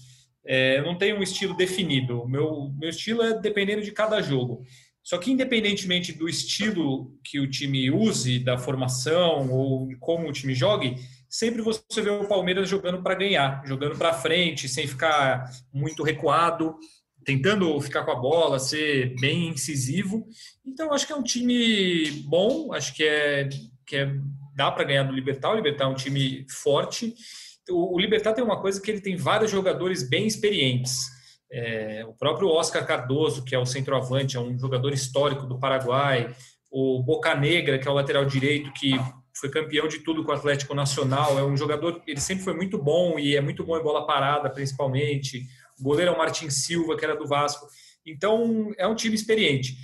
É, 0.46 0.80
eu 0.80 0.84
não 0.84 0.98
tenho 0.98 1.18
um 1.18 1.24
estilo 1.24 1.56
definido. 1.56 2.28
Meu, 2.28 2.74
meu 2.78 2.90
estilo 2.90 3.22
é 3.22 3.40
dependendo 3.40 3.82
de 3.82 3.92
cada 3.92 4.22
jogo. 4.22 4.64
Só 5.04 5.18
que, 5.18 5.32
independentemente 5.32 6.12
do 6.12 6.28
estilo 6.28 7.18
que 7.24 7.40
o 7.40 7.50
time 7.50 7.90
use, 7.90 8.40
da 8.40 8.58
formação 8.58 9.50
ou 9.52 9.90
como 10.00 10.28
o 10.28 10.32
time 10.32 10.54
jogue, 10.54 10.96
sempre 11.30 11.62
você 11.62 12.02
vê 12.02 12.10
o 12.10 12.28
Palmeiras 12.28 12.68
jogando 12.68 13.02
para 13.02 13.16
ganhar, 13.16 13.66
jogando 13.66 13.98
para 13.98 14.14
frente, 14.14 14.68
sem 14.68 14.88
ficar 14.88 15.50
muito 15.74 16.04
recuado, 16.04 16.76
tentando 17.24 17.80
ficar 17.82 18.04
com 18.04 18.12
a 18.12 18.16
bola, 18.16 18.60
ser 18.60 19.16
bem 19.20 19.50
incisivo. 19.50 20.28
Então, 20.66 20.94
acho 20.94 21.06
que 21.06 21.14
é 21.14 21.16
um 21.16 21.24
time 21.24 22.12
bom, 22.26 22.74
acho 22.74 22.94
que 22.94 23.04
é, 23.04 23.50
que 23.86 23.96
é 23.96 24.14
dá 24.56 24.72
para 24.72 24.84
ganhar 24.84 25.04
do 25.04 25.14
Libertar. 25.14 25.52
O 25.52 25.56
Libertar 25.56 25.86
é 25.86 25.88
um 25.88 25.96
time 25.96 26.46
forte. 26.50 27.14
O, 27.70 27.96
o 27.96 28.00
Libertar 28.00 28.34
tem 28.34 28.44
uma 28.44 28.60
coisa 28.62 28.82
que 28.82 28.92
ele 28.92 29.02
tem 29.02 29.16
vários 29.16 29.52
jogadores 29.52 30.08
bem 30.08 30.28
experientes. 30.28 31.08
É, 31.52 32.06
o 32.06 32.14
próprio 32.14 32.50
Oscar 32.50 32.86
Cardoso, 32.86 33.44
que 33.44 33.56
é 33.56 33.60
o 33.60 33.66
centroavante, 33.66 34.38
é 34.38 34.40
um 34.40 34.58
jogador 34.60 34.94
histórico 34.94 35.48
do 35.48 35.60
Paraguai. 35.60 36.36
O 36.70 37.02
Boca 37.02 37.34
Negra, 37.34 37.80
que 37.80 37.88
é 37.88 37.92
o 37.92 37.94
lateral 37.94 38.26
direito, 38.26 38.72
que 38.74 39.00
foi 39.34 39.50
campeão 39.50 39.88
de 39.88 40.00
tudo 40.00 40.24
com 40.24 40.32
o 40.32 40.36
Atlético 40.36 40.76
Nacional. 40.76 41.40
É 41.40 41.44
um 41.44 41.56
jogador, 41.56 42.02
ele 42.06 42.20
sempre 42.20 42.44
foi 42.44 42.54
muito 42.54 42.78
bom 42.78 43.18
e 43.18 43.36
é 43.36 43.42
muito 43.42 43.64
bom 43.64 43.78
em 43.78 43.84
bola 43.84 44.06
parada, 44.06 44.50
principalmente. 44.50 45.48
O 45.80 45.84
goleiro 45.84 46.12
é 46.12 46.14
o 46.14 46.18
Martin 46.18 46.50
Silva, 46.50 46.98
que 46.98 47.06
era 47.06 47.16
do 47.16 47.28
Vasco. 47.28 47.68
Então, 48.06 48.72
é 48.78 48.88
um 48.88 48.96
time 48.96 49.16
experiente. 49.16 49.76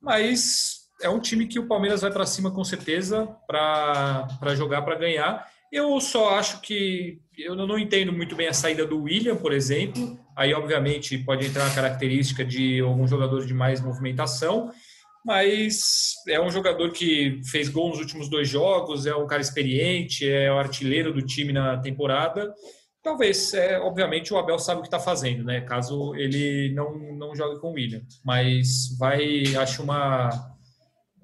Mas 0.00 0.82
é 1.02 1.08
um 1.08 1.20
time 1.20 1.46
que 1.46 1.58
o 1.58 1.66
Palmeiras 1.66 2.02
vai 2.02 2.10
para 2.10 2.26
cima 2.26 2.50
com 2.50 2.64
certeza 2.64 3.26
para 3.46 4.54
jogar 4.54 4.82
para 4.82 4.96
ganhar. 4.96 5.46
Eu 5.72 5.98
só 6.00 6.36
acho 6.38 6.60
que 6.60 7.18
eu 7.36 7.56
não 7.56 7.78
entendo 7.78 8.12
muito 8.12 8.36
bem 8.36 8.46
a 8.46 8.52
saída 8.52 8.86
do 8.86 9.02
William, 9.02 9.36
por 9.36 9.52
exemplo. 9.52 10.18
Aí, 10.36 10.52
obviamente, 10.52 11.16
pode 11.18 11.46
entrar 11.46 11.66
a 11.66 11.74
característica 11.74 12.44
de 12.44 12.80
algum 12.80 13.06
jogador 13.06 13.44
de 13.46 13.54
mais 13.54 13.80
movimentação, 13.80 14.70
mas 15.24 16.14
é 16.28 16.40
um 16.40 16.50
jogador 16.50 16.90
que 16.92 17.40
fez 17.50 17.68
gol 17.68 17.90
nos 17.90 18.00
últimos 18.00 18.28
dois 18.28 18.48
jogos, 18.48 19.06
é 19.06 19.14
um 19.14 19.26
cara 19.26 19.40
experiente, 19.40 20.28
é 20.28 20.52
o 20.52 20.58
artilheiro 20.58 21.12
do 21.12 21.22
time 21.22 21.52
na 21.52 21.78
temporada. 21.78 22.52
Talvez, 23.02 23.52
é, 23.52 23.80
obviamente, 23.80 24.32
o 24.32 24.38
Abel 24.38 24.58
sabe 24.60 24.78
o 24.78 24.82
que 24.82 24.86
está 24.86 25.00
fazendo, 25.00 25.42
né? 25.42 25.60
Caso 25.62 26.14
ele 26.14 26.72
não, 26.72 26.96
não 27.14 27.34
jogue 27.34 27.60
com 27.60 27.70
o 27.70 27.72
William. 27.72 28.02
Mas 28.24 28.96
vai, 28.96 29.56
acho 29.56 29.82
uma. 29.82 30.30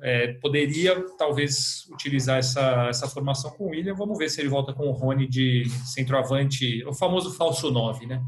É, 0.00 0.32
poderia 0.34 1.04
talvez 1.16 1.86
utilizar 1.92 2.38
essa, 2.38 2.86
essa 2.88 3.08
formação 3.08 3.50
com 3.52 3.64
o 3.64 3.68
William. 3.70 3.94
Vamos 3.94 4.18
ver 4.18 4.28
se 4.28 4.40
ele 4.40 4.48
volta 4.48 4.72
com 4.72 4.88
o 4.88 4.92
Rony 4.92 5.28
de 5.28 5.68
centroavante, 5.84 6.84
o 6.84 6.92
famoso 6.92 7.32
falso 7.36 7.70
9, 7.70 8.06
né? 8.06 8.22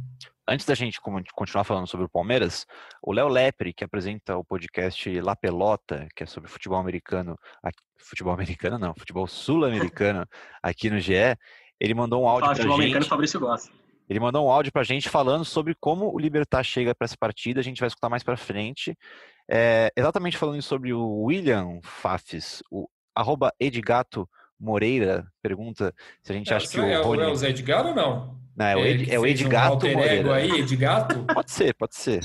Antes 0.48 0.66
da 0.66 0.74
gente 0.74 1.00
continuar 1.00 1.62
falando 1.62 1.86
sobre 1.86 2.06
o 2.06 2.08
Palmeiras, 2.08 2.66
o 3.00 3.12
Léo 3.12 3.28
Lepre, 3.28 3.72
que 3.72 3.84
apresenta 3.84 4.36
o 4.36 4.44
podcast 4.44 5.20
La 5.20 5.36
Pelota, 5.36 6.08
que 6.14 6.24
é 6.24 6.26
sobre 6.26 6.50
futebol 6.50 6.78
americano, 6.78 7.38
futebol 7.96 8.32
americano 8.32 8.76
não, 8.76 8.92
futebol 8.92 9.28
sul-americano 9.28 10.26
aqui 10.60 10.90
no 10.90 10.98
GE, 10.98 11.36
ele 11.80 11.94
mandou 11.94 12.22
um 12.22 12.28
áudio 12.28 12.50
para 12.50 12.62
gente. 12.62 12.72
americano, 12.72 13.06
Fabrício 13.06 13.40
gosta. 13.40 13.72
Ele 14.08 14.20
mandou 14.20 14.46
um 14.46 14.50
áudio 14.50 14.72
para 14.72 14.82
a 14.82 14.84
gente 14.84 15.08
falando 15.08 15.44
sobre 15.44 15.74
como 15.78 16.12
o 16.12 16.18
Libertar 16.18 16.64
chega 16.64 16.94
para 16.94 17.04
essa 17.04 17.16
partida. 17.18 17.60
A 17.60 17.62
gente 17.62 17.78
vai 17.78 17.86
escutar 17.86 18.08
mais 18.08 18.24
para 18.24 18.36
frente. 18.36 18.96
É, 19.48 19.90
exatamente 19.96 20.36
falando 20.36 20.60
sobre 20.62 20.92
o 20.92 21.22
William 21.22 21.80
Fafis, 21.82 22.62
o 22.70 22.88
arroba 23.14 23.52
Edgato 23.58 24.28
Moreira 24.58 25.26
pergunta 25.42 25.94
se 26.22 26.32
a 26.32 26.34
gente 26.34 26.52
é, 26.52 26.56
acha 26.56 26.68
que 26.68 26.78
o 26.78 26.84
é, 26.84 27.00
Rony... 27.00 27.22
É 27.22 27.28
o 27.28 27.34
Zé 27.34 27.50
Edgar 27.50 27.86
ou 27.86 27.94
não? 27.94 28.38
Não, 28.54 28.66
é 28.66 28.76
o, 28.76 28.80
Ed, 28.80 29.10
é 29.10 29.18
o 29.18 29.26
Edgato 29.26 29.86
um 29.86 29.92
Moreira. 29.92 30.34
aí, 30.34 30.50
Edgato? 30.50 31.24
Pode 31.32 31.50
ser, 31.50 31.74
pode 31.74 31.96
ser. 31.96 32.20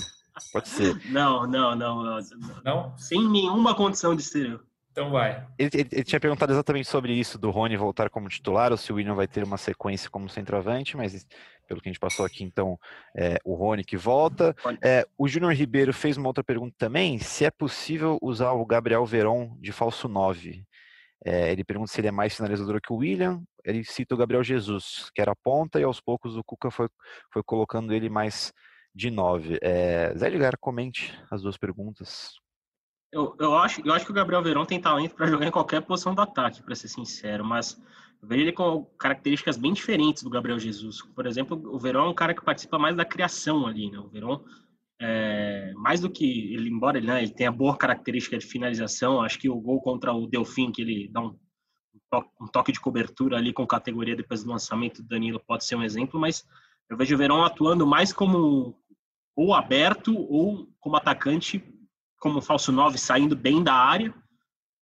Pode 0.52 0.68
ser. 0.68 1.00
Não, 1.10 1.48
não, 1.48 1.76
não, 1.76 2.04
não. 2.04 2.20
Não? 2.64 2.98
Sem 2.98 3.26
nenhuma 3.30 3.74
condição 3.74 4.14
de 4.14 4.22
ser 4.22 4.50
eu. 4.50 4.60
Então 4.96 5.10
vai. 5.10 5.46
Ele, 5.60 5.70
ele, 5.74 5.90
ele, 5.92 6.04
tinha 6.06 6.22
perguntado 6.22 6.54
exatamente 6.54 6.88
sobre 6.88 7.12
isso, 7.12 7.38
do 7.38 7.52
Rony 7.52 7.76
voltar 7.76 8.10
como 8.10 8.30
titular, 8.30 8.72
ou 8.72 8.78
se 8.78 8.94
o 8.94 8.96
William 8.96 9.14
vai 9.14 9.28
ter 9.28 9.44
uma 9.44 9.58
sequência 9.58 10.10
como 10.10 10.30
centroavante, 10.30 10.96
mas 10.96 11.28
pelo 11.68 11.82
que 11.82 11.90
a 11.90 11.92
gente 11.92 12.00
passou 12.00 12.26
aqui, 12.26 12.46
então, 12.46 12.80
é, 13.14 13.38
o 13.44 13.56
Rony 13.56 13.84
que 13.84 13.98
volta. 13.98 14.56
É, 14.82 15.06
o 15.18 15.28
Júnior 15.28 15.52
Ribeiro 15.52 15.94
fez 15.94 16.16
uma 16.16 16.30
outra 16.30 16.46
pergunta 16.46 16.74
também, 16.78 17.20
se 17.20 17.44
é 17.44 17.52
possível 17.52 18.18
usar 18.22 18.54
o 18.54 18.66
Gabriel 18.66 19.06
Veron 19.06 19.58
de 19.60 19.74
falso 19.74 20.08
9. 20.08 20.64
É, 21.26 21.52
ele 21.52 21.66
pergunta 21.66 21.92
se 21.92 22.00
ele 22.00 22.08
é 22.08 22.12
mais 22.12 22.34
finalizador 22.34 22.80
que 22.80 22.94
o 22.94 22.98
William. 22.98 23.44
Ele 23.66 23.84
cita 23.84 24.16
o 24.16 24.18
Gabriel 24.18 24.46
Jesus, 24.46 25.10
que 25.14 25.20
era 25.20 25.36
ponta, 25.36 25.78
e 25.78 25.84
aos 25.84 26.00
poucos 26.00 26.38
o 26.38 26.44
Cuca 26.44 26.72
foi, 26.72 26.88
foi 27.34 27.44
colocando 27.44 27.94
ele 27.94 28.08
mais 28.08 28.54
de 28.94 29.12
9. 29.12 29.60
É, 29.62 30.14
Zé 30.16 30.28
Edgar, 30.28 30.58
comente 30.58 31.14
as 31.30 31.42
duas 31.42 31.58
perguntas. 31.58 32.45
Eu, 33.16 33.34
eu, 33.40 33.56
acho, 33.56 33.82
eu 33.88 33.94
acho 33.94 34.04
que 34.04 34.12
o 34.12 34.14
Gabriel 34.14 34.44
Verão 34.44 34.66
tem 34.66 34.78
talento 34.78 35.16
para 35.16 35.28
jogar 35.28 35.48
em 35.48 35.52
qualquer 35.52 35.82
posição 35.82 36.14
do 36.14 36.20
ataque, 36.22 36.62
para 36.62 36.76
ser 36.76 36.90
sincero, 36.90 37.46
mas 37.46 37.82
eu 38.22 38.28
vejo 38.28 38.42
ele 38.42 38.52
com 38.52 38.84
características 39.00 39.56
bem 39.56 39.72
diferentes 39.72 40.22
do 40.22 40.30
Gabriel 40.30 40.60
Jesus. 40.60 41.02
Por 41.02 41.26
exemplo, 41.26 41.58
o 41.74 41.80
Verão 41.80 42.08
é 42.08 42.10
um 42.10 42.14
cara 42.14 42.34
que 42.34 42.44
participa 42.44 42.78
mais 42.78 42.94
da 42.94 43.06
criação 43.06 43.66
ali, 43.66 43.90
né? 43.90 44.00
O 44.00 44.10
Verão, 44.10 44.44
é, 45.00 45.72
mais 45.78 46.02
do 46.02 46.10
que 46.10 46.54
ele, 46.54 46.70
embora 46.70 46.98
ele, 46.98 47.08
né, 47.08 47.24
ele 47.24 47.32
tenha 47.32 47.54
boa 47.54 47.78
característica 47.78 48.38
de 48.38 48.46
finalização, 48.46 49.22
acho 49.22 49.40
que 49.40 49.50
o 49.50 49.62
gol 49.62 49.80
contra 49.80 50.12
o 50.14 50.28
Delfim, 50.28 50.70
que 50.70 50.82
ele 50.82 51.08
dá 51.10 51.22
um, 51.22 51.40
um 52.42 52.48
toque 52.48 52.74
de 52.74 52.82
cobertura 52.82 53.38
ali 53.38 53.54
com 53.54 53.66
categoria 53.66 54.18
depois 54.18 54.44
do 54.44 54.52
lançamento 54.52 55.02
do 55.02 55.08
Danilo, 55.08 55.40
pode 55.40 55.64
ser 55.64 55.78
um 55.78 55.84
exemplo, 55.84 56.20
mas 56.20 56.44
eu 56.90 56.98
vejo 56.98 57.16
o 57.16 57.18
Verão 57.18 57.46
atuando 57.46 57.88
mais 57.88 58.12
como 58.12 58.78
ou 59.38 59.54
aberto 59.54 60.14
ou 60.18 60.68
como 60.82 60.98
atacante 60.98 61.64
como 62.26 62.42
falso 62.42 62.72
9 62.72 62.98
saindo 62.98 63.36
bem 63.36 63.62
da 63.62 63.76
área, 63.76 64.12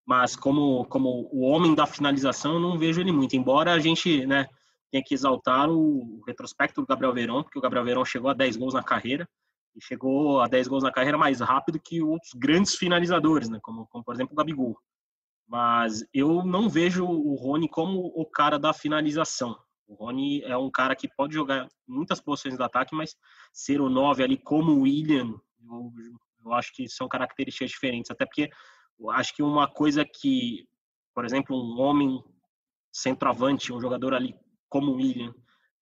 mas 0.07 0.33
como, 0.33 0.85
como 0.85 1.27
o 1.29 1.41
homem 1.41 1.75
da 1.75 1.85
finalização, 1.85 2.53
eu 2.53 2.59
não 2.61 2.77
vejo 2.77 3.01
ele 3.01 3.11
muito. 3.11 3.35
Embora 3.35 3.73
a 3.73 3.79
gente 3.79 4.25
né, 4.25 4.47
tenha 4.89 5.03
que 5.05 5.13
exaltar 5.13 5.69
o, 5.69 6.23
retrospecto 6.25 6.79
do 6.79 6.87
Gabriel 6.87 7.13
Verón, 7.13 7.43
porque 7.43 7.59
o 7.59 7.61
Gabriel 7.61 7.83
Verón 7.83 8.05
chegou 8.05 8.31
a 8.31 8.33
10 8.33 8.55
gols 8.55 8.73
na 8.73 8.81
carreira, 8.81 9.27
e 9.75 9.83
chegou 9.83 10.39
a 10.39 10.47
10 10.47 10.69
gols 10.69 10.83
na 10.83 10.91
carreira 10.91 11.17
mais 11.17 11.41
rápido 11.41 11.81
que 11.83 12.01
outros 12.01 12.31
grandes 12.33 12.75
finalizadores, 12.75 13.49
né, 13.49 13.59
como, 13.61 13.87
como 13.87 14.05
por 14.05 14.15
exemplo 14.15 14.31
o 14.31 14.37
Gabigol. 14.37 14.77
Mas 15.45 16.05
eu 16.13 16.45
não 16.45 16.69
vejo 16.69 17.05
o 17.05 17.35
Rony 17.35 17.67
como 17.67 18.05
o 18.15 18.25
cara 18.25 18.57
da 18.57 18.71
finalização. 18.71 19.53
O 19.85 19.95
Rony 19.95 20.41
é 20.43 20.55
um 20.55 20.71
cara 20.71 20.95
que 20.95 21.09
pode 21.09 21.33
jogar 21.33 21.67
muitas 21.85 22.21
posições 22.21 22.57
do 22.57 22.63
ataque, 22.63 22.95
mas 22.95 23.17
ser 23.51 23.81
o 23.81 23.89
9 23.89 24.23
ali 24.23 24.37
como 24.37 24.71
o 24.71 24.81
William, 24.83 25.33
eu 25.61 25.91
eu 26.45 26.53
acho 26.53 26.73
que 26.73 26.87
são 26.87 27.07
características 27.07 27.71
diferentes, 27.71 28.11
até 28.11 28.25
porque 28.25 28.49
eu 28.99 29.09
acho 29.11 29.35
que 29.35 29.43
uma 29.43 29.67
coisa 29.67 30.05
que, 30.05 30.67
por 31.13 31.25
exemplo, 31.25 31.55
um 31.55 31.79
homem 31.79 32.23
centroavante, 32.91 33.73
um 33.73 33.81
jogador 33.81 34.13
ali 34.13 34.35
como 34.69 34.91
o 34.91 34.95
William, 34.95 35.33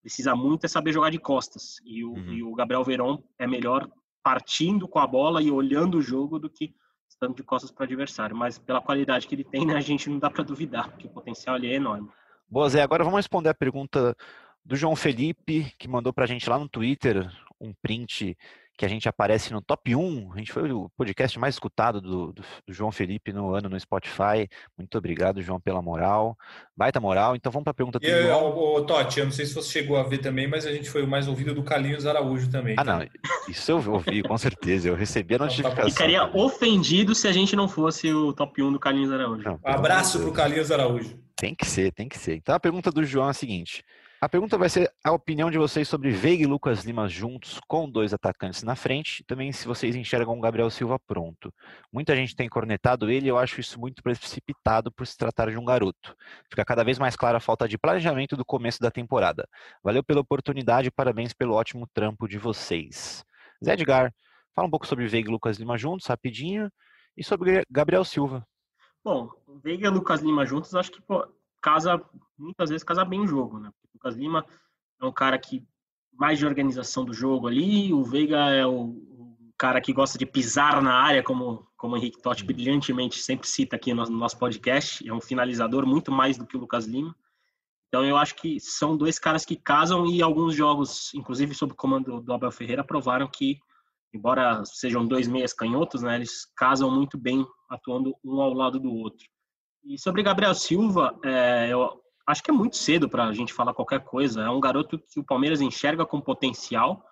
precisa 0.02 0.36
muito 0.36 0.66
é 0.66 0.68
saber 0.68 0.92
jogar 0.92 1.10
de 1.10 1.20
costas. 1.20 1.78
E 1.86 2.04
o, 2.04 2.14
uhum. 2.14 2.34
e 2.34 2.44
o 2.44 2.54
Gabriel 2.54 2.84
Verón 2.84 3.20
é 3.38 3.48
melhor 3.48 3.90
partindo 4.24 4.88
com 4.88 5.00
a 5.00 5.08
bola 5.08 5.42
e 5.42 5.52
olhando 5.52 5.98
o 5.98 6.02
jogo 6.02 6.40
do 6.40 6.50
que 6.50 6.74
estando 7.08 7.36
de 7.36 7.44
costas 7.44 7.72
para 7.72 7.84
o 7.84 7.86
adversário. 7.86 8.36
Mas 8.36 8.58
pela 8.58 8.82
qualidade 8.82 9.28
que 9.28 9.36
ele 9.36 9.44
tem, 9.44 9.66
né, 9.66 9.76
a 9.76 9.82
gente 9.82 10.10
não 10.10 10.20
dá 10.20 10.30
para 10.30 10.44
duvidar, 10.44 10.90
porque 10.90 11.08
o 11.08 11.12
potencial 11.12 11.56
ali 11.56 11.68
é 11.72 11.76
enorme. 11.76 12.10
Boa, 12.50 12.68
Zé. 12.70 12.82
Agora 12.82 13.04
vamos 13.04 13.18
responder 13.18 13.50
a 13.50 13.54
pergunta 13.54 14.16
do 14.64 14.76
João 14.76 14.96
Felipe, 14.96 15.72
que 15.78 15.88
mandou 15.88 16.14
para 16.14 16.26
a 16.26 16.28
gente 16.28 16.50
lá 16.50 16.58
no 16.58 16.70
Twitter 16.70 17.30
um 17.60 17.74
print 17.82 18.36
que 18.82 18.86
a 18.86 18.90
gente 18.90 19.08
aparece 19.08 19.54
no 19.54 19.62
top 19.62 19.96
1. 19.96 20.32
A 20.34 20.40
gente 20.40 20.52
foi 20.52 20.72
o 20.72 20.90
podcast 20.98 21.38
mais 21.38 21.54
escutado 21.54 22.02
do, 22.02 22.34
do, 22.34 22.42
do 22.66 22.74
João 22.74 22.92
Felipe 22.92 23.32
no 23.32 23.54
ano 23.54 23.70
no 23.70 23.80
Spotify. 23.80 24.50
Muito 24.76 24.98
obrigado, 24.98 25.40
João, 25.40 25.62
pela 25.62 25.84
moral. 25.84 26.36
Baita 26.76 27.00
moral. 27.00 27.36
Então 27.36 27.52
vamos 27.52 27.64
para 27.64 27.70
a 27.70 27.76
pergunta 27.76 28.00
do 28.00 28.08
e, 28.08 28.24
João. 28.24 28.58
O, 28.58 28.82
Totti, 28.82 29.20
eu 29.20 29.26
não 29.26 29.32
sei 29.32 29.46
se 29.46 29.54
você 29.54 29.70
chegou 29.70 29.98
a 29.98 30.04
ver 30.04 30.18
também, 30.18 30.48
mas 30.48 30.66
a 30.66 30.72
gente 30.74 30.90
foi 30.90 31.04
o 31.04 31.08
mais 31.08 31.28
ouvido 31.28 31.54
do 31.54 31.62
Carlinhos 31.62 32.08
Araújo 32.08 32.50
também. 32.50 32.74
Ah, 32.76 32.84
tá? 32.84 32.98
não. 32.98 33.08
Isso 33.48 33.72
eu 33.72 33.94
ouvi, 33.94 34.24
com 34.24 34.36
certeza. 34.36 34.90
Eu 34.90 34.96
recebi 34.96 35.36
a 35.36 35.38
tá 35.38 35.46
notificação. 35.46 35.88
Ficaria 35.88 36.36
ofendido 36.36 37.14
se 37.14 37.28
a 37.28 37.32
gente 37.32 37.56
não 37.56 37.68
fosse 37.68 38.12
o 38.12 38.34
top 38.34 38.64
1 38.64 38.72
do 38.72 38.80
Carlinhos 38.80 39.12
Araújo. 39.12 39.44
Não, 39.44 39.60
um 39.64 39.70
abraço 39.70 40.18
para 40.18 40.30
o 40.30 40.34
Carlinhos 40.34 40.72
Araújo. 40.72 41.20
Tem 41.36 41.54
que 41.54 41.68
ser, 41.68 41.92
tem 41.92 42.10
que 42.10 42.18
ser. 42.18 42.34
Então 42.34 42.56
a 42.56 42.60
pergunta 42.60 42.90
do 42.92 43.06
João 43.06 43.28
é 43.28 43.30
a 43.30 43.34
seguinte. 43.34 43.84
A 44.24 44.30
pergunta 44.30 44.56
vai 44.56 44.70
ser 44.70 44.94
a 45.04 45.12
opinião 45.12 45.50
de 45.50 45.58
vocês 45.58 45.88
sobre 45.88 46.12
Veiga 46.12 46.44
e 46.44 46.46
Lucas 46.46 46.84
Lima 46.84 47.10
juntos, 47.10 47.60
com 47.68 47.90
dois 47.90 48.14
atacantes 48.14 48.62
na 48.62 48.76
frente, 48.76 49.24
também 49.24 49.52
se 49.52 49.68
vocês 49.68 49.96
enxergam 49.96 50.38
o 50.38 50.40
Gabriel 50.40 50.70
Silva 50.70 51.00
pronto. 51.00 51.52
Muita 51.92 52.16
gente 52.16 52.36
tem 52.36 52.48
cornetado 52.48 53.10
ele 53.10 53.28
eu 53.28 53.40
acho 53.40 53.60
isso 53.60 53.80
muito 53.80 54.04
precipitado 54.04 54.92
por 54.92 55.08
se 55.08 55.18
tratar 55.18 55.50
de 55.50 55.58
um 55.58 55.66
garoto. 55.66 56.16
Fica 56.48 56.64
cada 56.64 56.84
vez 56.84 57.00
mais 57.00 57.16
clara 57.16 57.38
a 57.38 57.42
falta 57.42 57.68
de 57.68 57.80
planejamento 57.80 58.38
do 58.38 58.46
começo 58.46 58.80
da 58.80 58.92
temporada. 58.92 59.50
Valeu 59.84 60.04
pela 60.04 60.22
oportunidade 60.22 60.90
e 60.90 60.92
parabéns 60.92 61.34
pelo 61.34 61.56
ótimo 61.56 61.90
trampo 61.92 62.28
de 62.28 62.38
vocês. 62.38 63.26
Zé 63.66 63.74
Edgar, 63.74 64.14
fala 64.54 64.68
um 64.68 64.72
pouco 64.72 64.86
sobre 64.86 65.08
Veiga 65.08 65.30
e 65.30 65.34
Lucas 65.34 65.58
Lima 65.58 65.80
juntos, 65.80 66.06
rapidinho, 66.06 66.72
e 67.18 67.24
sobre 67.24 67.64
Gabriel 67.72 68.06
Silva. 68.06 68.46
Bom, 69.04 69.32
Veiga 69.64 69.88
e 69.88 69.90
Lucas 69.90 70.22
Lima 70.22 70.46
juntos, 70.46 70.76
acho 70.76 70.92
que 70.92 71.02
pô, 71.02 71.28
casa, 71.62 72.04
muitas 72.38 72.70
vezes 72.70 72.84
casa 72.84 73.06
bem 73.06 73.22
o 73.22 73.28
jogo, 73.28 73.60
né? 73.60 73.72
Lucas 73.94 74.16
Lima 74.16 74.46
é 75.00 75.06
um 75.06 75.12
cara 75.12 75.38
que 75.38 75.66
mais 76.14 76.40
de 76.40 76.46
organização 76.46 77.06
do 77.06 77.14
jogo 77.14 77.48
ali, 77.48 77.94
o 77.94 78.04
Veiga 78.04 78.38
é 78.50 78.66
o, 78.66 78.74
o 78.74 79.54
cara 79.58 79.80
que 79.80 79.94
gosta 79.94 80.18
de 80.18 80.26
pisar 80.26 80.82
na 80.82 80.94
área, 80.94 81.24
como, 81.24 81.68
como 81.78 81.96
o 81.96 81.98
Henrique 81.98 82.22
Totti 82.22 82.44
brilhantemente 82.44 83.20
sempre 83.20 83.48
cita 83.48 83.76
aqui 83.76 83.94
no, 83.94 84.04
no 84.04 84.18
nosso 84.18 84.38
podcast, 84.38 85.08
é 85.08 85.14
um 85.14 85.22
finalizador 85.22 85.86
muito 85.86 86.12
mais 86.12 86.38
do 86.38 86.46
que 86.46 86.58
o 86.58 86.60
Lucas 86.60 86.86
Lima. 86.86 87.16
Então 87.88 88.06
eu 88.06 88.18
acho 88.18 88.36
que 88.36 88.60
são 88.60 88.96
dois 88.96 89.20
caras 89.20 89.46
que 89.46 89.56
casam 89.56 90.06
e 90.06 90.22
alguns 90.22 90.56
jogos, 90.56 91.14
inclusive 91.14 91.54
sob 91.54 91.74
o 91.74 91.76
comando 91.76 92.22
do 92.22 92.34
Abel 92.34 92.52
Ferreira, 92.52 92.84
provaram 92.84 93.28
que, 93.28 93.60
embora 94.14 94.64
sejam 94.66 95.06
dois 95.06 95.28
meias 95.28 95.54
canhotos, 95.54 96.02
né, 96.02 96.16
eles 96.16 96.46
casam 96.56 96.90
muito 96.90 97.18
bem 97.18 97.46
atuando 97.70 98.16
um 98.24 98.42
ao 98.42 98.54
lado 98.54 98.80
do 98.80 98.94
outro. 98.94 99.26
E 99.84 99.98
sobre 99.98 100.24
Gabriel 100.24 100.54
Silva, 100.54 101.18
é, 101.24 101.70
eu 101.70 102.02
acho 102.28 102.44
que 102.44 102.52
é 102.52 102.54
muito 102.54 102.78
cedo 102.78 103.10
para 103.10 103.26
a 103.26 103.34
gente 103.34 103.54
falar 103.54 103.74
qualquer 103.74 104.04
coisa. 104.04 104.42
É 104.42 104.50
um 104.50 104.60
garoto 104.60 105.00
que 105.00 105.20
o 105.20 105.24
Palmeiras 105.24 105.62
enxerga 105.62 106.06
com 106.06 106.22
potencial, 106.22 107.04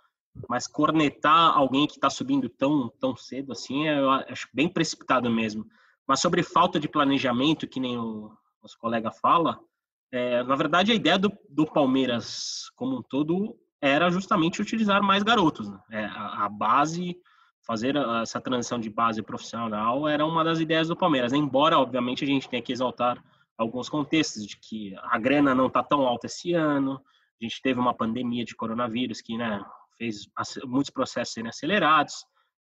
mas 0.47 0.67
cornetar 0.67 1.57
alguém 1.57 1.87
que 1.87 1.93
está 1.93 2.09
subindo 2.09 2.47
tão, 2.47 2.89
tão 2.99 3.15
cedo 3.15 3.51
assim, 3.51 3.87
eu 3.87 4.09
acho 4.09 4.47
bem 4.53 4.69
precipitado 4.69 5.29
mesmo. 5.29 5.65
Mas 6.07 6.21
sobre 6.21 6.43
falta 6.43 6.79
de 6.79 6.87
planejamento, 6.87 7.67
que 7.67 7.79
nem 7.79 7.97
o 7.97 8.31
nosso 8.61 8.77
colega 8.79 9.11
fala, 9.11 9.59
é, 10.11 10.43
na 10.43 10.55
verdade, 10.55 10.91
a 10.91 10.95
ideia 10.95 11.17
do, 11.17 11.31
do, 11.49 11.65
Palmeiras 11.65 12.69
como 12.75 12.97
um 12.97 13.01
todo 13.03 13.55
era 13.81 14.09
justamente 14.09 14.61
utilizar 14.61 15.01
mais 15.03 15.23
garotos. 15.23 15.69
Né? 15.69 15.79
É, 15.91 16.05
a, 16.05 16.45
a, 16.45 16.49
base, 16.49 17.15
fazer 17.69 17.95
essa 18.23 18.41
transição 18.41 18.79
de 18.79 18.89
base 18.89 19.21
profissional 19.21 20.07
era 20.07 20.25
uma 20.25 20.43
das 20.43 20.59
ideias 20.59 20.87
do 20.87 20.95
Palmeiras. 20.95 21.33
Embora, 21.33 21.77
obviamente, 21.77 22.23
a 22.23 22.27
gente 22.27 22.49
tenha 22.49 22.63
que 22.63 22.73
exaltar 22.73 23.23
alguns 23.55 23.87
contextos 23.87 24.43
de 24.47 24.57
que 24.57 24.95
a 25.03 25.19
grana 25.19 25.53
não 25.53 25.67
está 25.67 25.83
tão 25.83 26.01
alta 26.01 26.25
esse 26.25 26.51
ano, 26.51 26.99
a 27.39 27.43
gente 27.45 27.61
teve 27.61 27.79
uma 27.79 27.93
pandemia 27.93 28.43
de 28.43 28.55
coronavírus 28.55 29.21
que 29.21 29.37
né, 29.37 29.63
fez 29.99 30.27
muitos 30.65 30.89
processos 30.89 31.31
serem 31.31 31.49
acelerados, 31.49 32.25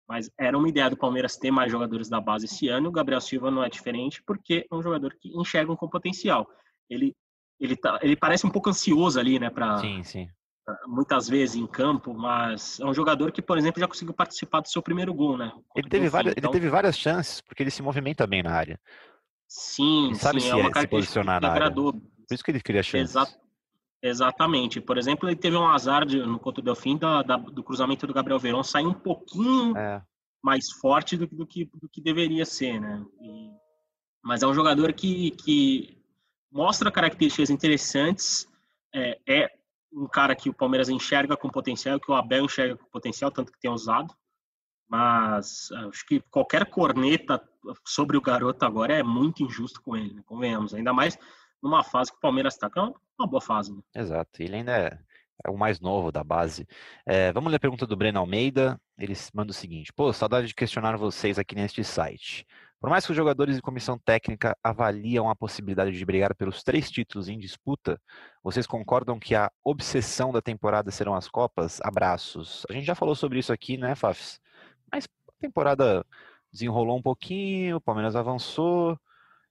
mas 0.07 0.31
era 0.39 0.59
uma 0.59 0.69
ideia 0.69 0.91
do 0.91 0.99
Palmeiras 0.99 1.39
ter 1.39 1.51
mais 1.51 1.73
jogadores 1.73 2.11
da 2.11 2.21
base 2.21 2.45
esse 2.45 2.69
ano. 2.69 2.91
O 2.91 2.93
Gabriel 2.93 3.23
Silva 3.23 3.51
não 3.51 3.65
é 3.65 3.71
diferente, 3.71 4.23
porque 4.23 4.67
é 4.71 4.75
um 4.75 4.83
jogador 4.83 5.17
que 5.19 5.31
enxerga 5.35 5.75
com 5.77 5.89
potencial. 5.89 6.47
Ele 6.91 7.17
ele, 7.59 7.77
tá, 7.77 7.99
ele 8.03 8.17
parece 8.17 8.47
um 8.47 8.51
pouco 8.51 8.71
ansioso 8.71 9.21
ali, 9.21 9.39
né? 9.39 9.51
Sim. 10.03 10.31
Muitas 10.87 11.29
vezes 11.29 11.57
em 11.57 11.67
campo, 11.67 12.15
mas 12.15 12.79
é 12.81 12.85
um 12.85 12.95
jogador 12.95 13.33
que, 13.33 13.43
por 13.43 13.59
exemplo, 13.59 13.81
já 13.81 13.89
conseguiu 13.89 14.15
participar 14.15 14.61
do 14.61 14.69
seu 14.69 14.83
primeiro 14.83 15.13
gol, 15.13 15.37
né? 15.37 15.53
Ele 15.75 15.89
teve, 15.89 16.09
várias, 16.09 16.35
então... 16.37 16.51
ele 16.51 16.61
teve 16.61 16.71
várias 16.71 16.97
chances, 16.97 17.41
porque 17.41 17.63
ele 17.63 17.71
se 17.71 17.83
movimenta 17.83 18.27
bem 18.27 18.43
na 18.43 18.53
área. 18.53 18.81
Sim, 19.49 20.07
ele 20.09 20.15
sabe 20.17 20.41
sim, 20.41 20.47
se, 20.47 20.53
é 20.53 20.57
uma 20.57 20.71
é, 20.71 20.81
se 20.81 20.87
posicionar 20.87 21.41
na 21.41 21.51
área. 21.51 21.71
Por 21.73 21.95
isso 22.31 22.45
que 22.45 22.51
ele 22.51 22.61
cria 22.61 22.83
chances. 22.83 23.17
Exa 23.17 23.27
exatamente. 24.03 24.81
Por 24.81 24.97
exemplo, 24.97 25.29
ele 25.29 25.37
teve 25.37 25.57
um 25.57 25.67
azar 25.67 26.07
de, 26.07 26.19
no 26.19 26.39
conto 26.39 26.63
do 26.63 26.75
fim 26.75 26.97
da, 26.97 27.23
da, 27.23 27.37
do 27.37 27.63
cruzamento 27.63 28.07
do 28.07 28.15
Gabriel 28.15 28.39
Verón 28.39 28.63
sair 28.63 28.87
um 28.87 28.95
pouquinho 28.95 29.77
é. 29.77 30.03
mais 30.43 30.71
forte 30.71 31.17
do, 31.17 31.27
do, 31.27 31.47
que, 31.47 31.65
do 31.75 31.89
que 31.89 32.01
deveria 32.01 32.47
ser, 32.47 32.81
né? 32.81 33.05
E, 33.21 33.51
mas 34.23 34.43
é 34.43 34.47
um 34.47 34.55
jogador 34.55 34.93
que, 34.93 35.33
que 35.33 35.99
mostra 36.51 36.91
características 36.91 37.51
interessantes. 37.51 38.47
É, 38.95 39.19
é, 39.29 39.60
um 39.93 40.07
cara 40.07 40.35
que 40.35 40.49
o 40.49 40.55
Palmeiras 40.55 40.89
enxerga 40.89 41.37
com 41.37 41.49
potencial, 41.49 42.01
que 42.01 42.11
o 42.11 42.15
Abel 42.15 42.45
enxerga 42.45 42.77
com 42.77 42.87
potencial, 42.87 43.31
tanto 43.31 43.53
que 43.53 43.61
tem 43.61 43.71
usado. 43.71 44.15
Mas 44.89 45.71
acho 45.89 46.05
que 46.07 46.21
qualquer 46.31 46.67
corneta 46.69 47.41
sobre 47.87 48.17
o 48.17 48.21
garoto 48.21 48.65
agora 48.65 48.95
é 48.95 49.03
muito 49.03 49.43
injusto 49.43 49.81
com 49.83 49.97
ele, 49.97 50.15
né? 50.15 50.23
convenhamos. 50.27 50.75
Ainda 50.75 50.93
mais 50.93 51.17
numa 51.63 51.85
fase 51.85 52.11
que 52.11 52.17
o 52.17 52.21
Palmeiras 52.21 52.55
está, 52.55 52.69
que 52.69 52.79
é 52.79 52.83
uma 52.83 53.29
boa 53.29 53.41
fase. 53.41 53.73
Né? 53.73 53.81
Exato. 53.95 54.43
Ele 54.43 54.57
ainda 54.57 54.77
é, 54.77 54.99
é 55.45 55.51
o 55.51 55.57
mais 55.57 55.79
novo 55.81 56.11
da 56.11 56.25
base. 56.25 56.67
É, 57.07 57.33
vamos 57.33 57.51
ler 57.51 57.57
a 57.57 57.61
pergunta 57.61 57.87
do 57.87 57.97
Breno 57.97 58.19
Almeida. 58.19 58.81
Ele 58.99 59.15
manda 59.33 59.51
o 59.51 59.55
seguinte: 59.55 59.93
Pô, 59.93 60.13
saudade 60.13 60.49
de 60.49 60.55
questionar 60.55 60.97
vocês 60.97 61.39
aqui 61.39 61.55
neste 61.55 61.85
site. 61.85 62.47
Por 62.81 62.89
mais 62.89 63.05
que 63.05 63.13
os 63.13 63.17
jogadores 63.17 63.59
e 63.59 63.61
comissão 63.61 63.99
técnica 63.99 64.57
avaliam 64.65 65.29
a 65.29 65.37
possibilidade 65.37 65.93
de 65.93 66.03
brigar 66.03 66.35
pelos 66.35 66.63
três 66.63 66.91
títulos 66.91 67.29
em 67.29 67.39
disputa, 67.39 68.01
vocês 68.43 68.67
concordam 68.67 69.21
que 69.21 69.35
a 69.35 69.53
obsessão 69.63 70.33
da 70.33 70.41
temporada 70.41 70.91
serão 70.91 71.15
as 71.15 71.29
Copas? 71.29 71.79
Abraços. 71.83 72.65
A 72.71 72.73
gente 72.73 72.87
já 72.87 72.95
falou 72.95 73.15
sobre 73.15 73.39
isso 73.39 73.53
aqui, 73.53 73.77
né, 73.77 73.95
Fafs? 73.95 74.41
Mas 74.91 75.05
a 75.05 75.33
temporada 75.39 76.07
desenrolou 76.51 76.97
um 76.97 77.03
pouquinho, 77.03 77.77
o 77.77 77.81
Palmeiras 77.83 78.17
avançou. 78.17 78.99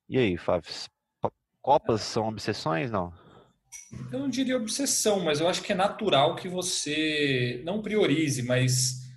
E 0.09 0.17
aí, 0.17 0.35
Fafs? 0.35 0.89
Copas 1.61 2.01
são 2.01 2.29
obsessões, 2.29 2.89
não? 2.89 3.13
Eu 4.11 4.17
não 4.17 4.29
diria 4.29 4.57
obsessão, 4.57 5.19
mas 5.19 5.39
eu 5.39 5.47
acho 5.47 5.61
que 5.61 5.71
é 5.71 5.75
natural 5.75 6.35
que 6.35 6.47
você 6.47 7.61
não 7.63 7.79
priorize, 7.79 8.41
mas 8.41 9.07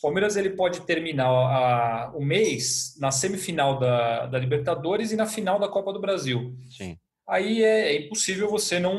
o 0.00 0.02
Palmeiras 0.02 0.34
ele 0.34 0.50
pode 0.50 0.80
terminar 0.80 1.28
a, 1.28 2.10
o 2.14 2.24
mês 2.24 2.96
na 2.98 3.10
semifinal 3.10 3.78
da, 3.78 4.26
da, 4.26 4.38
Libertadores 4.38 5.12
e 5.12 5.16
na 5.16 5.26
final 5.26 5.58
da 5.58 5.68
Copa 5.68 5.92
do 5.92 6.00
Brasil. 6.00 6.56
Sim. 6.70 6.96
Aí 7.28 7.62
é, 7.62 7.92
é 7.92 8.06
impossível 8.06 8.48
você 8.48 8.80
não, 8.80 8.98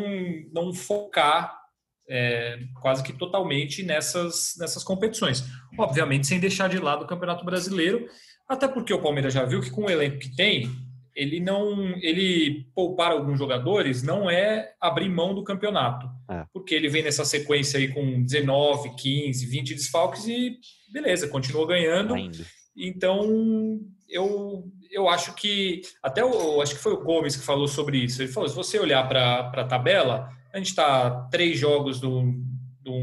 não 0.53 0.71
focar 0.73 1.59
é, 2.07 2.59
quase 2.81 3.01
que 3.01 3.13
totalmente 3.13 3.81
nessas, 3.81 4.55
nessas 4.59 4.83
competições. 4.83 5.43
Obviamente, 5.75 6.27
sem 6.27 6.39
deixar 6.39 6.69
de 6.69 6.77
lado 6.77 7.03
o 7.03 7.07
Campeonato 7.07 7.43
Brasileiro, 7.43 8.07
até 8.47 8.67
porque 8.67 8.93
o 8.93 9.01
Palmeiras 9.01 9.33
já 9.33 9.43
viu 9.43 9.59
que 9.59 9.71
com 9.71 9.85
o 9.85 9.89
elenco 9.89 10.19
que 10.19 10.35
tem, 10.35 10.69
ele 11.15 11.39
não 11.39 11.95
ele 12.01 12.65
poupar 12.73 13.11
alguns 13.11 13.37
jogadores 13.37 14.03
não 14.03 14.29
é 14.29 14.73
abrir 14.79 15.09
mão 15.09 15.33
do 15.33 15.43
campeonato. 15.43 16.09
É. 16.29 16.45
Porque 16.53 16.73
ele 16.73 16.89
vem 16.89 17.03
nessa 17.03 17.25
sequência 17.25 17.79
aí 17.79 17.89
com 17.89 18.23
19, 18.23 18.95
15, 18.95 19.45
20 19.45 19.75
desfalques 19.75 20.27
e 20.27 20.57
beleza, 20.91 21.27
continua 21.27 21.67
ganhando. 21.67 22.13
Ainda. 22.13 22.45
Então, 22.75 23.79
eu, 24.07 24.63
eu 24.91 25.09
acho 25.09 25.33
que 25.35 25.81
até 26.01 26.23
o 26.23 26.61
acho 26.61 26.75
que 26.75 26.81
foi 26.81 26.93
o 26.93 27.03
Gomes 27.03 27.35
que 27.35 27.45
falou 27.45 27.67
sobre 27.67 27.97
isso. 27.97 28.21
Ele 28.21 28.31
falou: 28.31 28.49
se 28.49 28.55
você 28.55 28.79
olhar 28.79 29.07
para 29.07 29.51
a 29.53 29.65
tabela, 29.65 30.29
a 30.53 30.57
gente 30.57 30.69
está 30.69 31.27
três 31.29 31.57
jogos 31.57 31.99
do, 31.99 32.33
do 32.81 32.93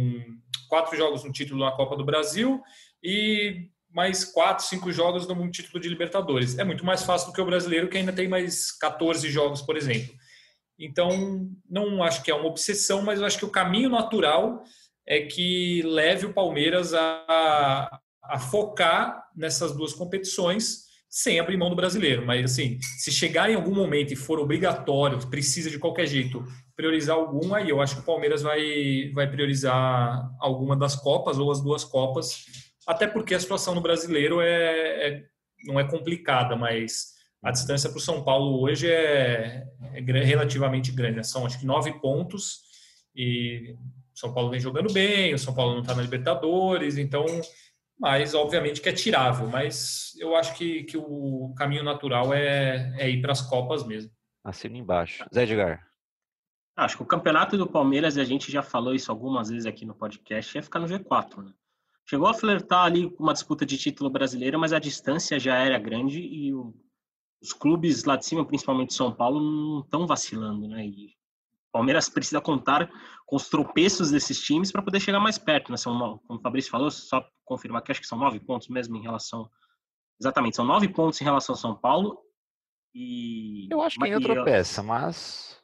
quatro 0.69 0.97
jogos 0.97 1.25
no 1.25 1.33
título 1.33 1.65
na 1.65 1.73
Copa 1.73 1.97
do 1.97 2.05
Brasil 2.05 2.61
e 3.03 3.69
mais 3.91 4.25
quatro, 4.25 4.65
cinco 4.65 4.93
jogos 4.93 5.27
no 5.27 5.51
título 5.51 5.81
de 5.81 5.89
Libertadores. 5.89 6.59
É 6.59 6.65
muito 6.65 6.85
mais 6.85 7.03
fácil 7.03 7.29
do 7.29 7.33
que 7.33 7.41
o 7.41 7.47
brasileiro, 7.47 7.89
que 7.89 7.97
ainda 7.97 8.13
tem 8.13 8.29
mais 8.29 8.71
14 8.73 9.29
jogos, 9.31 9.63
por 9.63 9.77
exemplo. 9.77 10.15
Então, 10.79 11.49
não 11.69 12.03
acho 12.03 12.23
que 12.23 12.31
é 12.31 12.35
uma 12.35 12.49
obsessão, 12.49 13.03
mas 13.03 13.19
eu 13.19 13.27
acho 13.27 13.39
que 13.39 13.45
o 13.45 13.51
caminho 13.51 13.91
natural 13.91 14.63
é 15.07 15.23
que 15.23 15.83
leve 15.83 16.27
o 16.27 16.33
Palmeiras 16.33 16.95
a, 16.95 18.01
a 18.23 18.39
focar 18.39 19.25
nessas 19.35 19.75
duas 19.75 19.93
competições 19.93 20.87
sem 21.09 21.41
abrir 21.41 21.57
mão 21.57 21.71
do 21.71 21.77
brasileiro. 21.77 22.25
Mas, 22.27 22.53
assim, 22.53 22.79
se 22.99 23.11
chegar 23.11 23.51
em 23.51 23.55
algum 23.55 23.75
momento 23.75 24.13
e 24.13 24.17
for 24.17 24.39
obrigatório, 24.39 25.19
precisa 25.29 25.71
de 25.71 25.79
qualquer 25.79 26.07
jeito 26.07 26.45
priorizar 26.77 27.17
algum, 27.17 27.55
aí 27.55 27.71
eu 27.71 27.81
acho 27.81 27.97
que 27.97 28.03
o 28.03 28.05
Palmeiras 28.05 28.43
vai, 28.43 29.11
vai 29.13 29.29
priorizar 29.29 30.31
alguma 30.39 30.77
das 30.77 30.95
Copas 30.95 31.39
ou 31.39 31.51
as 31.51 31.61
duas 31.61 31.83
Copas 31.83 32.45
até 32.89 33.07
porque 33.07 33.35
a 33.35 33.41
situação 33.41 33.75
no 33.75 33.83
brasileiro 33.83 34.41
é, 34.41 35.09
é 35.09 35.25
não 35.67 35.79
é 35.79 35.85
complicada, 35.85 36.57
mas 36.57 37.13
a 37.43 37.51
distância 37.51 37.91
para 37.91 37.99
o 37.99 38.01
São 38.01 38.25
Paulo 38.25 38.63
hoje 38.63 38.91
é, 38.91 39.67
é, 39.93 40.01
relativamente 40.01 40.91
grande. 40.91 41.17
Né? 41.17 41.23
São 41.23 41.45
acho 41.45 41.61
que 41.61 41.67
nove 41.67 41.93
pontos 42.01 42.63
e 43.15 43.77
o 44.15 44.19
São 44.19 44.33
Paulo 44.33 44.49
vem 44.49 44.59
jogando 44.59 44.91
bem, 44.91 45.35
o 45.35 45.39
São 45.39 45.55
Paulo 45.55 45.75
não 45.75 45.83
está 45.83 45.95
na 45.95 46.01
Libertadores, 46.01 46.97
então, 46.97 47.27
mas 48.01 48.35
obviamente 48.35 48.81
que 48.81 48.89
é 48.89 48.93
tirável. 48.93 49.49
Mas 49.49 50.15
eu 50.19 50.35
acho 50.35 50.55
que, 50.55 50.85
que 50.85 50.97
o 50.97 51.53
caminho 51.59 51.85
natural 51.85 52.33
é, 52.33 52.95
é 52.97 53.11
ir 53.11 53.21
para 53.21 53.33
as 53.33 53.43
Copas 53.43 53.87
mesmo. 53.87 54.11
Assino 54.43 54.79
embaixo. 54.79 55.27
Zé 55.35 55.43
Edgar. 55.43 55.87
Acho 56.75 56.97
que 56.97 57.03
o 57.03 57.07
campeonato 57.07 57.59
do 57.59 57.67
Palmeiras, 57.67 58.17
e 58.17 58.21
a 58.23 58.25
gente 58.25 58.51
já 58.51 58.63
falou 58.63 58.95
isso 58.95 59.11
algumas 59.11 59.51
vezes 59.51 59.67
aqui 59.67 59.85
no 59.85 59.95
podcast, 59.95 60.57
é 60.57 60.63
ficar 60.63 60.79
no 60.79 60.87
G4, 60.87 61.45
né? 61.45 61.53
Chegou 62.09 62.27
a 62.27 62.35
flertar 62.35 62.85
ali 62.85 63.11
com 63.11 63.23
uma 63.23 63.35
disputa 63.35 63.67
de 63.67 63.77
título 63.77 64.09
brasileiro, 64.09 64.59
mas 64.59 64.73
a 64.73 64.79
distância 64.79 65.39
já 65.39 65.57
era 65.57 65.79
grande 65.79 66.21
e 66.21 66.55
o, 66.55 66.75
os 67.43 67.53
clubes 67.53 68.05
lá 68.05 68.17
de 68.17 68.25
cima, 68.25 68.47
principalmente 68.47 68.95
São 68.95 69.15
Paulo, 69.15 69.41
não 69.41 69.81
estão 69.81 70.07
vacilando, 70.07 70.67
né? 70.67 70.87
E 70.87 71.09
o 71.09 71.73
Palmeiras 71.73 72.09
precisa 72.09 72.41
contar 72.41 72.91
com 73.27 73.37
os 73.37 73.49
tropeços 73.49 74.11
desses 74.11 74.41
times 74.41 74.73
para 74.73 74.83
poder 74.83 75.01
chegar 75.01 75.21
mais 75.21 75.37
perto, 75.37 75.71
né? 75.71 75.77
São, 75.77 76.19
como 76.27 76.39
o 76.39 76.43
Fabrício 76.43 76.71
falou, 76.71 76.91
só 76.91 77.23
confirmar 77.45 77.83
que 77.83 77.93
acho 77.93 78.01
que 78.01 78.07
são 78.07 78.19
nove 78.19 78.41
pontos 78.41 78.69
mesmo 78.69 78.97
em 78.97 79.03
relação. 79.03 79.49
Exatamente, 80.19 80.57
são 80.57 80.65
nove 80.65 80.89
pontos 80.89 81.21
em 81.21 81.25
relação 81.25 81.53
ao 81.53 81.59
São 81.59 81.77
Paulo. 81.77 82.19
E... 82.95 83.69
Eu 83.71 83.83
acho 83.83 83.99
que 83.99 84.05
ainda 84.05 84.21
tropeça, 84.21 84.83
mas 84.83 85.58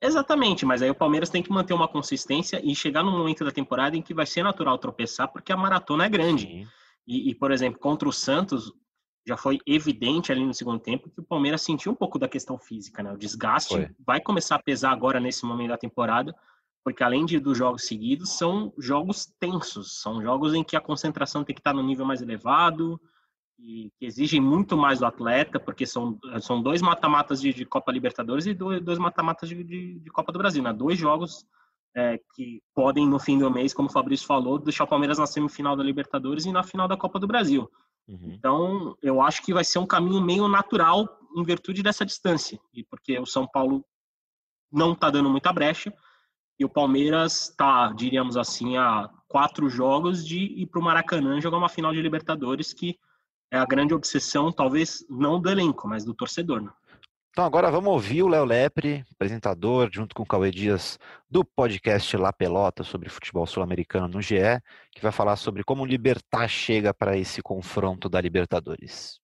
Exatamente, 0.00 0.66
mas 0.66 0.82
aí 0.82 0.90
o 0.90 0.94
Palmeiras 0.94 1.30
tem 1.30 1.42
que 1.42 1.50
manter 1.50 1.72
uma 1.72 1.88
consistência 1.88 2.60
e 2.62 2.74
chegar 2.74 3.02
num 3.02 3.16
momento 3.16 3.44
da 3.44 3.50
temporada 3.50 3.96
em 3.96 4.02
que 4.02 4.12
vai 4.12 4.26
ser 4.26 4.42
natural 4.42 4.76
tropeçar, 4.78 5.28
porque 5.28 5.52
a 5.52 5.56
maratona 5.56 6.04
é 6.04 6.08
grande. 6.08 6.66
E, 7.06 7.30
e, 7.30 7.34
por 7.34 7.50
exemplo, 7.50 7.80
contra 7.80 8.08
o 8.08 8.12
Santos, 8.12 8.72
já 9.26 9.36
foi 9.36 9.58
evidente 9.66 10.30
ali 10.30 10.44
no 10.44 10.52
segundo 10.52 10.78
tempo 10.78 11.10
que 11.10 11.20
o 11.20 11.24
Palmeiras 11.24 11.62
sentiu 11.62 11.92
um 11.92 11.94
pouco 11.94 12.18
da 12.18 12.28
questão 12.28 12.58
física, 12.58 13.02
né? 13.02 13.12
O 13.12 13.16
desgaste 13.16 13.74
foi. 13.74 13.90
vai 14.04 14.20
começar 14.20 14.56
a 14.56 14.62
pesar 14.62 14.92
agora 14.92 15.18
nesse 15.18 15.44
momento 15.44 15.70
da 15.70 15.78
temporada, 15.78 16.34
porque 16.84 17.02
além 17.02 17.24
de 17.24 17.40
dos 17.40 17.56
jogos 17.56 17.86
seguidos, 17.86 18.30
são 18.30 18.72
jogos 18.78 19.26
tensos, 19.40 20.00
são 20.00 20.22
jogos 20.22 20.54
em 20.54 20.62
que 20.62 20.76
a 20.76 20.80
concentração 20.80 21.42
tem 21.42 21.54
que 21.54 21.60
estar 21.60 21.72
no 21.72 21.82
nível 21.82 22.04
mais 22.04 22.22
elevado, 22.22 23.00
que, 23.56 23.90
que 23.98 24.06
exigem 24.06 24.40
muito 24.40 24.76
mais 24.76 24.98
do 24.98 25.06
atleta, 25.06 25.58
porque 25.58 25.86
são, 25.86 26.18
são 26.40 26.62
dois 26.62 26.82
mata-matas 26.82 27.40
de, 27.40 27.52
de, 27.52 27.64
Copa 27.64 27.90
Libertadores 27.90 28.46
e 28.46 28.54
dois, 28.54 28.98
mata-matas 28.98 29.48
de, 29.48 29.64
de, 29.64 29.98
de, 29.98 30.10
Copa 30.10 30.32
do 30.32 30.38
Brasil, 30.38 30.62
né? 30.62 30.72
Dois 30.72 30.98
jogos 30.98 31.46
é, 31.96 32.20
que 32.34 32.62
podem, 32.74 33.08
no 33.08 33.18
fim 33.18 33.38
do 33.38 33.50
mês, 33.50 33.72
como 33.72 33.88
o 33.88 33.92
Fabrício 33.92 34.26
falou, 34.26 34.58
deixar 34.58 34.84
o 34.84 34.88
Palmeiras 34.88 35.18
na 35.18 35.26
semifinal 35.26 35.74
da 35.74 35.82
Libertadores 35.82 36.44
e 36.44 36.52
na 36.52 36.62
final 36.62 36.86
da 36.86 36.96
Copa 36.96 37.18
do 37.18 37.26
Brasil. 37.26 37.70
Uhum. 38.06 38.32
Então, 38.32 38.96
eu 39.02 39.20
acho 39.22 39.42
que 39.42 39.54
vai 39.54 39.64
ser 39.64 39.78
um 39.78 39.86
caminho 39.86 40.20
meio 40.20 40.46
natural 40.46 41.08
em 41.36 41.42
virtude 41.42 41.82
dessa 41.82 42.04
distância, 42.04 42.60
e 42.72 42.84
porque 42.84 43.18
o 43.18 43.26
São 43.26 43.46
Paulo 43.46 43.84
não 44.70 44.92
está 44.92 45.10
dando 45.10 45.30
muita 45.30 45.52
brecha, 45.52 45.92
e 46.58 46.64
o 46.64 46.68
Palmeiras 46.68 47.50
está, 47.50 47.92
diríamos 47.92 48.36
assim, 48.36 48.76
a 48.76 49.10
quatro 49.28 49.68
jogos 49.68 50.26
de 50.26 50.38
ir 50.38 50.66
para 50.66 50.80
o 50.80 50.84
Maracanã 50.84 51.40
jogar 51.40 51.58
uma 51.58 51.68
final 51.68 51.92
de 51.92 52.00
Libertadores 52.00 52.72
que 52.72 52.98
é 53.50 53.56
a 53.56 53.64
grande 53.64 53.94
obsessão, 53.94 54.52
talvez 54.52 55.04
não 55.08 55.40
do 55.40 55.50
elenco, 55.50 55.86
mas 55.88 56.04
do 56.04 56.14
torcedor. 56.14 56.62
Né? 56.62 56.70
Então 57.30 57.44
agora 57.44 57.70
vamos 57.70 57.92
ouvir 57.92 58.22
o 58.22 58.28
Léo 58.28 58.46
Lepre, 58.46 59.04
apresentador, 59.12 59.90
junto 59.92 60.14
com 60.14 60.22
o 60.22 60.26
Cauê 60.26 60.50
Dias, 60.50 60.98
do 61.30 61.44
podcast 61.44 62.16
La 62.16 62.32
Pelota 62.32 62.82
sobre 62.82 63.10
futebol 63.10 63.46
sul-americano 63.46 64.08
no 64.08 64.22
GE, 64.22 64.38
que 64.90 65.02
vai 65.02 65.12
falar 65.12 65.36
sobre 65.36 65.62
como 65.62 65.82
o 65.82 65.86
Libertar 65.86 66.48
chega 66.48 66.94
para 66.94 67.16
esse 67.16 67.42
confronto 67.42 68.08
da 68.08 68.20
Libertadores. 68.20 69.20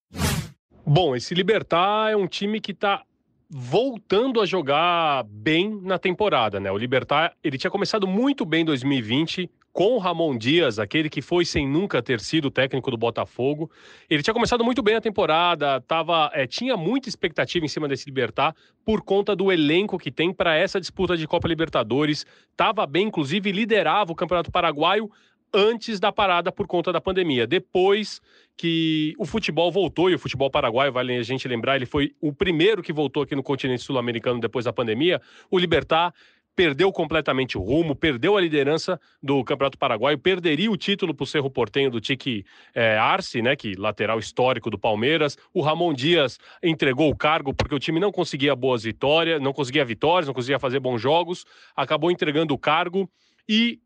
Bom, 0.84 1.16
esse 1.16 1.34
Libertar 1.34 2.10
é 2.10 2.16
um 2.16 2.26
time 2.26 2.60
que 2.60 2.72
está 2.72 3.02
voltando 3.48 4.40
a 4.40 4.46
jogar 4.46 5.24
bem 5.24 5.80
na 5.82 5.98
temporada, 5.98 6.60
né? 6.60 6.70
O 6.70 6.76
Libertar, 6.76 7.34
ele 7.42 7.56
tinha 7.56 7.70
começado 7.70 8.06
muito 8.06 8.44
bem 8.44 8.60
em 8.60 8.66
2020, 8.66 9.50
com 9.72 9.96
Ramon 9.98 10.36
Dias, 10.36 10.78
aquele 10.78 11.08
que 11.08 11.22
foi 11.22 11.44
sem 11.44 11.66
nunca 11.66 12.02
ter 12.02 12.20
sido 12.20 12.50
técnico 12.50 12.90
do 12.90 12.96
Botafogo. 12.96 13.70
Ele 14.08 14.22
tinha 14.22 14.34
começado 14.34 14.62
muito 14.62 14.82
bem 14.82 14.96
a 14.96 15.00
temporada, 15.00 15.80
tava, 15.80 16.30
é, 16.34 16.46
tinha 16.46 16.76
muita 16.76 17.08
expectativa 17.08 17.64
em 17.64 17.68
cima 17.68 17.88
desse 17.88 18.04
Libertar 18.04 18.54
por 18.84 19.02
conta 19.02 19.34
do 19.34 19.50
elenco 19.50 19.98
que 19.98 20.10
tem 20.10 20.32
para 20.32 20.54
essa 20.54 20.78
disputa 20.78 21.16
de 21.16 21.26
Copa 21.26 21.48
Libertadores. 21.48 22.26
Tava 22.56 22.86
bem, 22.86 23.06
inclusive 23.06 23.50
liderava 23.50 24.12
o 24.12 24.16
Campeonato 24.16 24.50
Paraguaio 24.50 25.10
antes 25.54 26.00
da 26.00 26.10
parada 26.10 26.50
por 26.50 26.66
conta 26.66 26.92
da 26.92 27.00
pandemia. 27.00 27.46
Depois 27.46 28.20
que 28.56 29.14
o 29.18 29.24
futebol 29.24 29.70
voltou, 29.70 30.10
e 30.10 30.14
o 30.14 30.18
futebol 30.18 30.50
paraguaio, 30.50 30.92
vale 30.92 31.16
a 31.16 31.22
gente 31.22 31.46
lembrar, 31.46 31.76
ele 31.76 31.86
foi 31.86 32.14
o 32.20 32.32
primeiro 32.32 32.82
que 32.82 32.92
voltou 32.92 33.22
aqui 33.22 33.34
no 33.34 33.42
continente 33.42 33.82
sul-americano 33.82 34.40
depois 34.40 34.64
da 34.64 34.72
pandemia, 34.72 35.20
o 35.50 35.58
Libertar 35.58 36.14
perdeu 36.54 36.92
completamente 36.92 37.56
o 37.56 37.62
rumo, 37.62 37.94
perdeu 37.94 38.36
a 38.36 38.40
liderança 38.40 39.00
do 39.22 39.42
Campeonato 39.44 39.78
Paraguaio, 39.78 40.18
perderia 40.18 40.70
o 40.70 40.76
título 40.76 41.14
para 41.14 41.24
o 41.24 41.26
Cerro 41.26 41.50
Portenho 41.50 41.90
do 41.90 42.00
Tique 42.00 42.44
é, 42.74 42.96
Arce, 42.96 43.40
né, 43.40 43.56
que 43.56 43.74
lateral 43.74 44.18
histórico 44.18 44.70
do 44.70 44.78
Palmeiras. 44.78 45.36
O 45.52 45.62
Ramon 45.62 45.92
Dias 45.94 46.38
entregou 46.62 47.10
o 47.10 47.16
cargo 47.16 47.54
porque 47.54 47.74
o 47.74 47.78
time 47.78 47.98
não 47.98 48.12
conseguia 48.12 48.54
boas 48.54 48.82
vitórias, 48.82 49.40
não 49.40 49.52
conseguia 49.52 49.84
vitórias, 49.84 50.26
não 50.26 50.34
conseguia 50.34 50.58
fazer 50.58 50.80
bons 50.80 51.00
jogos, 51.00 51.44
acabou 51.74 52.10
entregando 52.10 52.54
o 52.54 52.58
cargo 52.58 53.10
e 53.48 53.80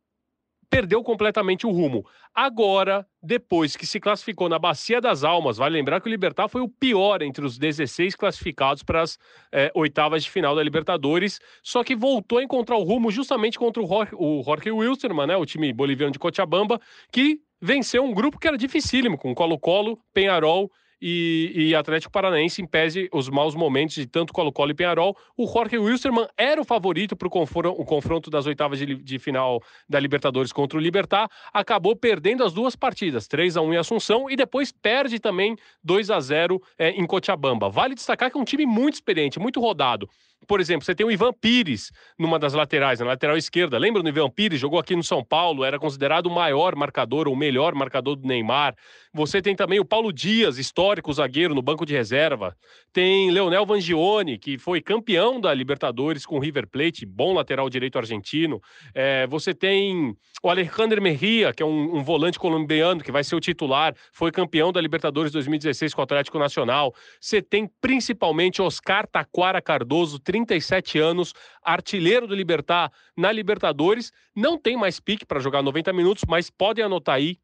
perdeu 0.70 1.02
completamente 1.02 1.66
o 1.66 1.70
rumo. 1.70 2.04
Agora, 2.34 3.06
depois 3.22 3.76
que 3.76 3.86
se 3.86 3.98
classificou 3.98 4.48
na 4.48 4.58
Bacia 4.58 5.00
das 5.00 5.24
Almas, 5.24 5.56
vale 5.56 5.76
lembrar 5.76 6.00
que 6.00 6.08
o 6.08 6.10
Libertar 6.10 6.48
foi 6.48 6.60
o 6.60 6.68
pior 6.68 7.22
entre 7.22 7.44
os 7.44 7.58
16 7.58 8.14
classificados 8.14 8.82
para 8.82 9.02
as 9.02 9.18
é, 9.52 9.70
oitavas 9.74 10.24
de 10.24 10.30
final 10.30 10.54
da 10.54 10.62
Libertadores, 10.62 11.40
só 11.62 11.82
que 11.82 11.96
voltou 11.96 12.38
a 12.38 12.42
encontrar 12.42 12.76
o 12.76 12.82
rumo 12.82 13.10
justamente 13.10 13.58
contra 13.58 13.82
o 13.82 13.86
Jorge, 13.86 14.12
o 14.14 14.42
Jorge 14.44 14.70
Wilstermann, 14.70 15.28
né, 15.28 15.36
o 15.36 15.46
time 15.46 15.72
boliviano 15.72 16.12
de 16.12 16.18
Cochabamba, 16.18 16.80
que 17.12 17.40
venceu 17.60 18.04
um 18.04 18.12
grupo 18.12 18.38
que 18.38 18.46
era 18.46 18.58
dificílimo, 18.58 19.16
com 19.16 19.34
Colo-Colo, 19.34 19.98
Penharol 20.12 20.70
e, 21.00 21.52
e, 21.54 21.74
Atlético 21.74 22.12
Paranaense 22.12 22.62
em 22.62 22.66
pese 22.66 23.08
os 23.12 23.28
maus 23.28 23.54
momentos 23.54 23.94
de 23.96 24.06
tanto 24.06 24.32
Colo-Colo 24.32 24.70
e 24.70 24.74
Penharol. 24.74 25.16
O 25.36 25.46
Jorge 25.46 25.78
Wilstermann 25.78 26.28
era 26.36 26.60
o 26.60 26.64
favorito 26.64 27.14
para 27.14 27.28
o 27.28 27.84
confronto 27.84 28.30
das 28.30 28.46
oitavas 28.46 28.78
de, 28.78 28.94
de, 28.94 29.18
final 29.18 29.62
da 29.88 30.00
Libertadores 30.00 30.52
contra 30.52 30.78
o 30.78 30.80
Libertar. 30.80 31.28
Acabou 31.52 31.94
perdendo 31.94 32.44
as 32.44 32.52
duas 32.52 32.74
partidas, 32.74 33.26
3 33.28 33.56
a 33.56 33.62
1 33.62 33.74
em 33.74 33.76
Assunção 33.76 34.30
e 34.30 34.36
depois 34.36 34.72
perde 34.72 35.18
também 35.18 35.56
2 35.84 36.10
a 36.10 36.20
0 36.20 36.62
é, 36.78 36.90
em 36.90 37.06
Cochabamba. 37.06 37.68
Vale 37.68 37.94
destacar 37.94 38.30
que 38.30 38.38
é 38.38 38.40
um 38.40 38.44
time 38.44 38.64
muito 38.64 38.94
experiente, 38.94 39.38
muito 39.38 39.60
rodado. 39.60 40.08
Por 40.46 40.60
exemplo, 40.60 40.84
você 40.84 40.94
tem 40.94 41.06
o 41.06 41.10
Ivan 41.10 41.32
Pires 41.32 41.90
numa 42.18 42.38
das 42.38 42.52
laterais, 42.52 43.00
na 43.00 43.06
lateral 43.06 43.36
esquerda. 43.36 43.78
Lembra 43.78 44.02
do 44.02 44.08
Ivan 44.08 44.30
Pires? 44.30 44.60
Jogou 44.60 44.78
aqui 44.78 44.94
no 44.94 45.02
São 45.02 45.24
Paulo, 45.24 45.64
era 45.64 45.78
considerado 45.78 46.26
o 46.26 46.30
maior 46.30 46.76
marcador, 46.76 47.28
o 47.28 47.36
melhor 47.36 47.74
marcador 47.74 48.16
do 48.16 48.26
Neymar. 48.26 48.74
Você 49.12 49.40
tem 49.40 49.56
também 49.56 49.80
o 49.80 49.84
Paulo 49.84 50.12
Dias, 50.12 50.58
histórico 50.58 51.12
zagueiro 51.12 51.54
no 51.54 51.62
banco 51.62 51.86
de 51.86 51.94
reserva. 51.94 52.54
Tem 52.92 53.30
Leonel 53.30 53.64
Vangione, 53.64 54.38
que 54.38 54.58
foi 54.58 54.80
campeão 54.80 55.40
da 55.40 55.54
Libertadores 55.54 56.26
com 56.26 56.36
o 56.36 56.38
River 56.38 56.68
Plate, 56.68 57.06
bom 57.06 57.32
lateral 57.32 57.68
direito 57.70 57.98
argentino. 57.98 58.60
É, 58.94 59.26
você 59.26 59.54
tem 59.54 60.14
o 60.42 60.50
Alejandro 60.50 61.00
Merria, 61.00 61.52
que 61.52 61.62
é 61.62 61.66
um, 61.66 61.96
um, 61.96 62.04
volante 62.04 62.38
colombiano, 62.38 63.02
que 63.02 63.10
vai 63.10 63.24
ser 63.24 63.34
o 63.34 63.40
titular, 63.40 63.94
foi 64.12 64.30
campeão 64.30 64.70
da 64.70 64.80
Libertadores 64.80 65.32
2016 65.32 65.94
com 65.94 66.02
o 66.02 66.04
Atlético 66.04 66.38
Nacional. 66.38 66.94
Você 67.20 67.40
tem 67.40 67.70
principalmente 67.80 68.60
Oscar 68.60 69.06
Taquara 69.06 69.62
Cardoso, 69.62 70.18
37 70.44 70.98
anos, 70.98 71.32
artilheiro 71.62 72.26
do 72.26 72.34
Libertar 72.34 72.92
na 73.16 73.32
Libertadores. 73.32 74.12
Não 74.34 74.58
tem 74.58 74.76
mais 74.76 75.00
pique 75.00 75.24
para 75.24 75.40
jogar 75.40 75.62
90 75.62 75.92
minutos, 75.92 76.24
mas 76.26 76.50
podem 76.50 76.84
anotar 76.84 77.14
aí 77.14 77.38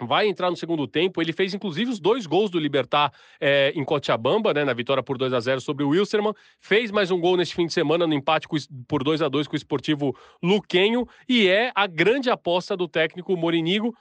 vai 0.00 0.26
entrar 0.26 0.50
no 0.50 0.56
segundo 0.56 0.86
tempo. 0.86 1.20
Ele 1.20 1.32
fez 1.32 1.54
inclusive 1.54 1.90
os 1.90 2.00
dois 2.00 2.26
gols 2.26 2.50
do 2.50 2.58
Libertar 2.58 3.12
é, 3.40 3.72
em 3.74 3.84
Cochabamba, 3.84 4.52
né, 4.52 4.64
na 4.64 4.72
vitória 4.72 5.02
por 5.02 5.16
2 5.16 5.32
a 5.32 5.40
0 5.40 5.60
sobre 5.60 5.84
o 5.84 5.90
Wilstermann. 5.90 6.34
Fez 6.60 6.90
mais 6.90 7.10
um 7.10 7.20
gol 7.20 7.36
neste 7.36 7.54
fim 7.54 7.66
de 7.66 7.72
semana 7.72 8.06
no 8.06 8.14
empate 8.14 8.48
com, 8.48 8.56
por 8.88 9.04
2 9.04 9.22
a 9.22 9.28
2 9.28 9.46
com 9.46 9.54
o 9.54 9.56
esportivo 9.56 10.16
Luquenho 10.42 11.06
e 11.28 11.48
é 11.48 11.70
a 11.74 11.86
grande 11.86 12.30
aposta 12.30 12.76
do 12.76 12.88
técnico 12.88 13.36
Morinigo. 13.36 13.94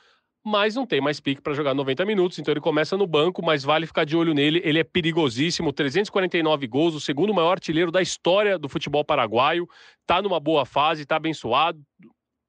Mas 0.46 0.76
não 0.76 0.86
tem 0.86 1.00
mais 1.00 1.22
pique 1.22 1.42
para 1.42 1.54
jogar 1.54 1.74
90 1.74 2.06
minutos, 2.06 2.38
então 2.38 2.52
ele 2.52 2.60
começa 2.60 2.98
no 2.98 3.08
banco, 3.08 3.42
mas 3.44 3.64
vale 3.64 3.88
ficar 3.88 4.04
de 4.04 4.18
olho 4.18 4.34
nele. 4.34 4.62
Ele 4.66 4.80
é 4.80 4.84
perigosíssimo, 4.84 5.72
349 5.72 6.68
gols, 6.68 6.96
o 6.96 7.00
segundo 7.00 7.34
maior 7.34 7.52
artilheiro 7.52 7.92
da 7.92 8.02
história 8.02 8.60
do 8.60 8.68
futebol 8.68 9.06
paraguaio. 9.06 9.68
Tá 10.06 10.22
numa 10.22 10.42
boa 10.42 10.66
fase, 10.66 11.06
tá 11.06 11.16
abençoado, 11.16 11.82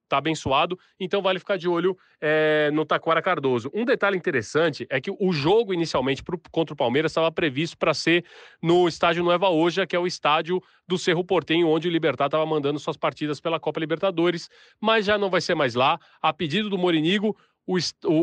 tá 0.09 0.18
abençoado, 0.18 0.78
então 0.98 1.22
vale 1.22 1.38
ficar 1.38 1.57
de 1.57 1.68
olho 1.68 1.96
é, 2.20 2.70
no 2.72 2.85
Taquara 2.85 3.22
Cardoso. 3.22 3.70
Um 3.74 3.85
detalhe 3.85 4.16
interessante 4.16 4.87
é 4.90 5.00
que 5.00 5.11
o 5.11 5.33
jogo 5.33 5.72
inicialmente 5.72 6.22
pro, 6.22 6.40
contra 6.50 6.74
o 6.74 6.76
Palmeiras 6.76 7.12
estava 7.12 7.30
previsto 7.30 7.76
para 7.76 7.94
ser 7.94 8.24
no 8.62 8.87
estádio 8.87 9.24
Nueva 9.24 9.48
Oja, 9.48 9.87
que 9.87 9.96
é 9.96 9.98
o 9.98 10.07
estádio 10.07 10.62
do 10.87 10.98
Cerro 10.98 11.24
Portenho, 11.24 11.68
onde 11.68 11.88
o 11.88 11.90
Libertar 11.90 12.26
estava 12.26 12.44
mandando 12.46 12.78
suas 12.78 12.96
partidas 12.96 13.40
pela 13.40 13.59
Copa 13.59 13.80
Libertadores, 13.80 14.48
mas 14.80 15.04
já 15.04 15.16
não 15.16 15.30
vai 15.30 15.40
ser 15.40 15.54
mais 15.54 15.74
lá. 15.74 15.98
A 16.20 16.33
pedido 16.33 16.68
do 16.68 16.78
Morinigo, 16.78 17.37
o, 17.66 17.79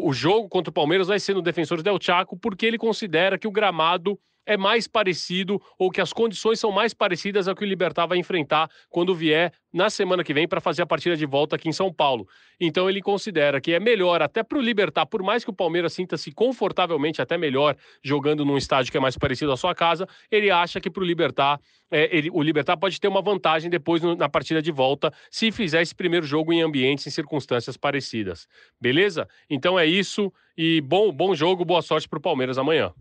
o, 0.09 0.13
jogo 0.13 0.47
contra 0.47 0.69
o 0.69 0.73
Palmeiras 0.73 1.07
vai 1.07 1.19
ser 1.19 1.33
no 1.33 1.41
Defensores 1.41 1.83
del 1.83 1.97
Chaco, 1.99 2.37
porque 2.37 2.65
ele 2.65 2.77
considera 2.77 3.37
que 3.37 3.47
o 3.47 3.51
gramado 3.51 4.19
é 4.45 4.57
mais 4.57 4.87
parecido 4.87 5.61
ou 5.77 5.89
que 5.91 6.01
as 6.01 6.13
condições 6.13 6.59
são 6.59 6.71
mais 6.71 6.93
parecidas 6.93 7.47
ao 7.47 7.55
que 7.55 7.63
o 7.63 7.67
Libertar 7.67 8.05
vai 8.07 8.17
enfrentar 8.17 8.69
quando 8.89 9.15
vier 9.15 9.51
na 9.73 9.89
semana 9.89 10.23
que 10.23 10.33
vem 10.33 10.47
para 10.47 10.59
fazer 10.59 10.81
a 10.81 10.85
partida 10.85 11.15
de 11.15 11.25
volta 11.25 11.55
aqui 11.55 11.69
em 11.69 11.73
São 11.73 11.93
Paulo. 11.93 12.27
Então 12.59 12.89
ele 12.89 13.01
considera 13.01 13.61
que 13.61 13.71
é 13.73 13.79
melhor 13.79 14.21
até 14.21 14.43
para 14.43 14.57
o 14.57 14.61
Libertar, 14.61 15.05
por 15.05 15.23
mais 15.23 15.43
que 15.43 15.49
o 15.49 15.53
Palmeiras 15.53 15.93
sinta-se 15.93 16.31
confortavelmente 16.31 17.21
até 17.21 17.37
melhor 17.37 17.75
jogando 18.03 18.43
num 18.43 18.57
estádio 18.57 18.91
que 18.91 18.97
é 18.97 19.01
mais 19.01 19.17
parecido 19.17 19.51
à 19.51 19.57
sua 19.57 19.73
casa, 19.73 20.07
ele 20.29 20.51
acha 20.51 20.79
que 20.81 20.89
para 20.89 21.01
o 21.03 21.05
Libertar, 21.05 21.59
é, 21.89 22.15
ele, 22.15 22.29
o 22.31 22.41
Libertar 22.41 22.77
pode 22.77 22.99
ter 22.99 23.07
uma 23.07 23.21
vantagem 23.21 23.69
depois 23.69 24.01
no, 24.01 24.15
na 24.15 24.27
partida 24.27 24.61
de 24.61 24.71
volta 24.71 25.13
se 25.29 25.51
fizer 25.51 25.81
esse 25.81 25.95
primeiro 25.95 26.25
jogo 26.25 26.51
em 26.51 26.61
ambientes 26.61 27.07
em 27.07 27.09
circunstâncias 27.09 27.77
parecidas. 27.77 28.47
Beleza? 28.79 29.27
Então 29.49 29.79
é 29.79 29.85
isso 29.85 30.31
e 30.57 30.81
bom, 30.81 31.11
bom 31.11 31.33
jogo, 31.33 31.63
boa 31.63 31.81
sorte 31.81 32.09
para 32.09 32.19
o 32.19 32.21
Palmeiras 32.21 32.57
amanhã. 32.57 32.93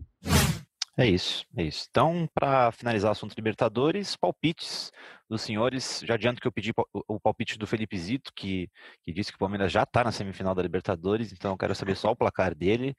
É 0.97 1.07
isso, 1.07 1.45
é 1.55 1.63
isso. 1.63 1.87
Então, 1.89 2.27
para 2.33 2.71
finalizar 2.73 3.09
o 3.09 3.11
assunto 3.13 3.33
Libertadores, 3.33 4.15
palpites 4.17 4.91
dos 5.29 5.41
senhores. 5.41 6.01
Já 6.05 6.15
adianto 6.15 6.41
que 6.41 6.47
eu 6.47 6.51
pedi 6.51 6.73
o 7.07 7.19
palpite 7.19 7.57
do 7.57 7.65
Felipe 7.65 7.97
Zito, 7.97 8.31
que, 8.35 8.69
que 9.05 9.13
disse 9.13 9.31
que 9.31 9.37
o 9.37 9.39
Palmeiras 9.39 9.71
já 9.71 9.83
está 9.83 10.03
na 10.03 10.11
semifinal 10.11 10.53
da 10.53 10.61
Libertadores, 10.61 11.31
então 11.31 11.51
eu 11.51 11.57
quero 11.57 11.73
saber 11.73 11.95
só 11.95 12.11
o 12.11 12.15
placar 12.15 12.53
dele. 12.53 12.93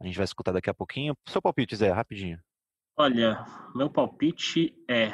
A 0.00 0.04
gente 0.04 0.16
vai 0.16 0.24
escutar 0.24 0.52
daqui 0.52 0.68
a 0.68 0.74
pouquinho. 0.74 1.16
Seu 1.28 1.40
palpite, 1.40 1.76
Zé, 1.76 1.90
rapidinho. 1.92 2.40
Olha, 2.98 3.44
meu 3.74 3.88
palpite 3.88 4.74
é 4.90 5.12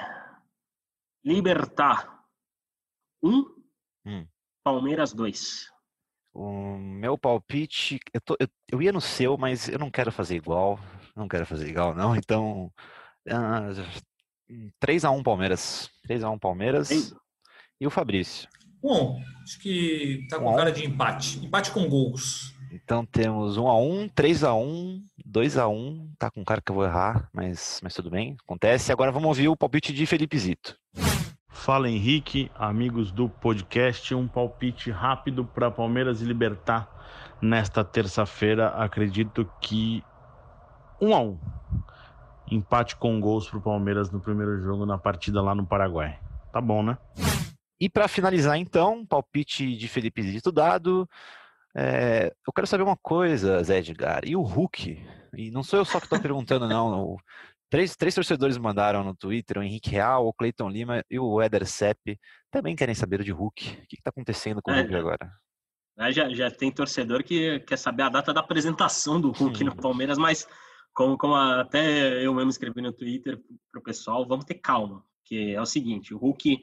Libertar 1.23 2.25
1, 3.23 3.31
um, 3.31 3.63
hum. 4.07 4.27
Palmeiras 4.65 5.13
2. 5.13 5.71
O 6.35 6.79
meu 6.79 7.19
palpite, 7.19 8.01
eu, 8.15 8.21
tô, 8.23 8.35
eu, 8.41 8.49
eu, 8.73 8.81
ia 8.81 8.93
no 8.93 9.01
seu, 9.01 9.37
mas 9.37 9.69
eu 9.69 9.79
não 9.79 9.91
quero 9.91 10.11
fazer 10.11 10.37
igual 10.37 10.79
não 11.15 11.29
quero 11.29 11.47
fazer 11.47 11.69
igual, 11.69 11.95
não. 11.95 12.15
Então, 12.17 12.73
uh, 13.29 14.03
3x1 14.85 15.23
Palmeiras. 15.23 15.91
3x1 16.09 16.39
Palmeiras. 16.39 16.91
Ei. 16.91 17.03
E 17.81 17.87
o 17.87 17.91
Fabrício? 17.91 18.49
Bom, 18.81 19.21
acho 19.43 19.61
que 19.61 20.27
tá 20.29 20.39
com 20.39 20.53
um 20.53 20.57
cara 20.57 20.73
de 20.73 20.85
empate. 20.85 21.45
Empate 21.45 21.71
com 21.71 21.89
gols. 21.89 22.53
Então 22.73 23.05
temos 23.05 23.59
1x1, 23.59 24.11
3x1, 24.13 25.03
2 25.27 25.59
a 25.59 25.69
1 25.69 26.15
tá 26.19 26.31
com 26.31 26.43
cara 26.45 26.63
que 26.63 26.73
eu 26.73 26.77
vou 26.77 26.85
errar, 26.85 27.29
mas, 27.33 27.81
mas 27.83 27.93
tudo 27.95 28.09
bem, 28.09 28.37
acontece. 28.43 28.91
Agora 28.91 29.13
vamos 29.13 29.29
ouvir 29.29 29.49
o 29.49 29.57
palpite 29.57 29.93
de 29.93 30.07
Felipe 30.07 30.39
Zito. 30.39 30.77
Fala 31.49 31.89
Henrique, 31.89 32.51
amigos 32.55 33.13
do 33.13 33.29
podcast, 33.29 34.15
um 34.15 34.27
palpite 34.27 34.91
rápido 34.91 35.45
para 35.45 35.71
Palmeiras 35.71 36.23
e 36.23 36.25
Libertar 36.25 36.89
nesta 37.43 37.85
terça-feira. 37.85 38.69
Acredito 38.69 39.49
que 39.61 40.03
1 41.03 41.15
a 41.15 41.21
1. 41.21 41.41
Empate 42.53 42.95
com 42.97 43.21
gols 43.21 43.49
para 43.49 43.59
o 43.59 43.63
Palmeiras 43.63 44.11
no 44.13 44.21
primeiro 44.21 44.57
jogo 44.63 44.87
na 44.87 44.97
partida 44.97 45.43
lá 45.43 45.53
no 45.53 45.67
Paraguai. 45.67 46.21
Tá 46.53 46.61
bom, 46.61 46.83
né? 46.83 46.97
E 47.81 47.89
para 47.89 48.07
finalizar, 48.07 48.57
então, 48.57 49.05
palpite 49.05 49.77
de 49.77 49.89
Felipe 49.89 50.23
Zito 50.23 50.53
dado. 50.53 51.09
É, 51.75 52.33
eu 52.47 52.53
quero 52.53 52.69
saber 52.69 52.85
uma 52.85 52.97
coisa, 52.97 53.61
Zé 53.65 53.79
Edgar. 53.79 54.21
E 54.25 54.37
o 54.37 54.43
Hulk? 54.43 55.05
E 55.37 55.51
não 55.51 55.65
sou 55.65 55.81
eu 55.81 55.85
só 55.85 55.99
que 55.99 56.07
estou 56.07 56.21
perguntando, 56.21 56.69
não. 56.69 57.01
O, 57.01 57.17
três, 57.69 57.97
três 57.97 58.15
torcedores 58.15 58.57
mandaram 58.57 59.03
no 59.03 59.17
Twitter, 59.17 59.59
o 59.59 59.63
Henrique 59.63 59.91
Real, 59.91 60.29
o 60.29 60.33
Cleiton 60.33 60.69
Lima 60.69 61.03
e 61.11 61.19
o 61.19 61.43
Eder 61.43 61.67
Sepp. 61.67 62.17
Também 62.49 62.77
querem 62.77 62.95
saber 62.95 63.25
de 63.25 63.33
Hulk. 63.33 63.81
O 63.83 63.87
que 63.89 63.97
está 63.97 64.11
acontecendo 64.11 64.63
com 64.63 64.71
o 64.71 64.75
Hulk 64.75 64.95
é, 64.95 64.99
agora? 64.99 65.33
Já, 66.13 66.29
já 66.29 66.51
tem 66.51 66.71
torcedor 66.71 67.25
que 67.25 67.59
quer 67.61 67.77
saber 67.77 68.05
a 68.05 68.09
data 68.09 68.33
da 68.33 68.41
apresentação 68.41 69.21
do 69.21 69.33
Hulk 69.33 69.65
no 69.65 69.75
Palmeiras, 69.75 70.19
mas 70.19 70.47
como, 70.95 71.17
como 71.17 71.35
até 71.35 72.25
eu 72.25 72.35
mesmo 72.35 72.51
escrevi 72.51 72.81
no 72.81 72.93
Twitter 72.93 73.41
para 73.71 73.81
o 73.81 73.85
pessoal, 73.85 74.27
vamos 74.27 74.45
ter 74.45 74.55
calma. 74.55 75.05
Que 75.25 75.55
é 75.55 75.61
o 75.61 75.67
seguinte, 75.67 76.15
o 76.15 76.19
Hulk 76.19 76.63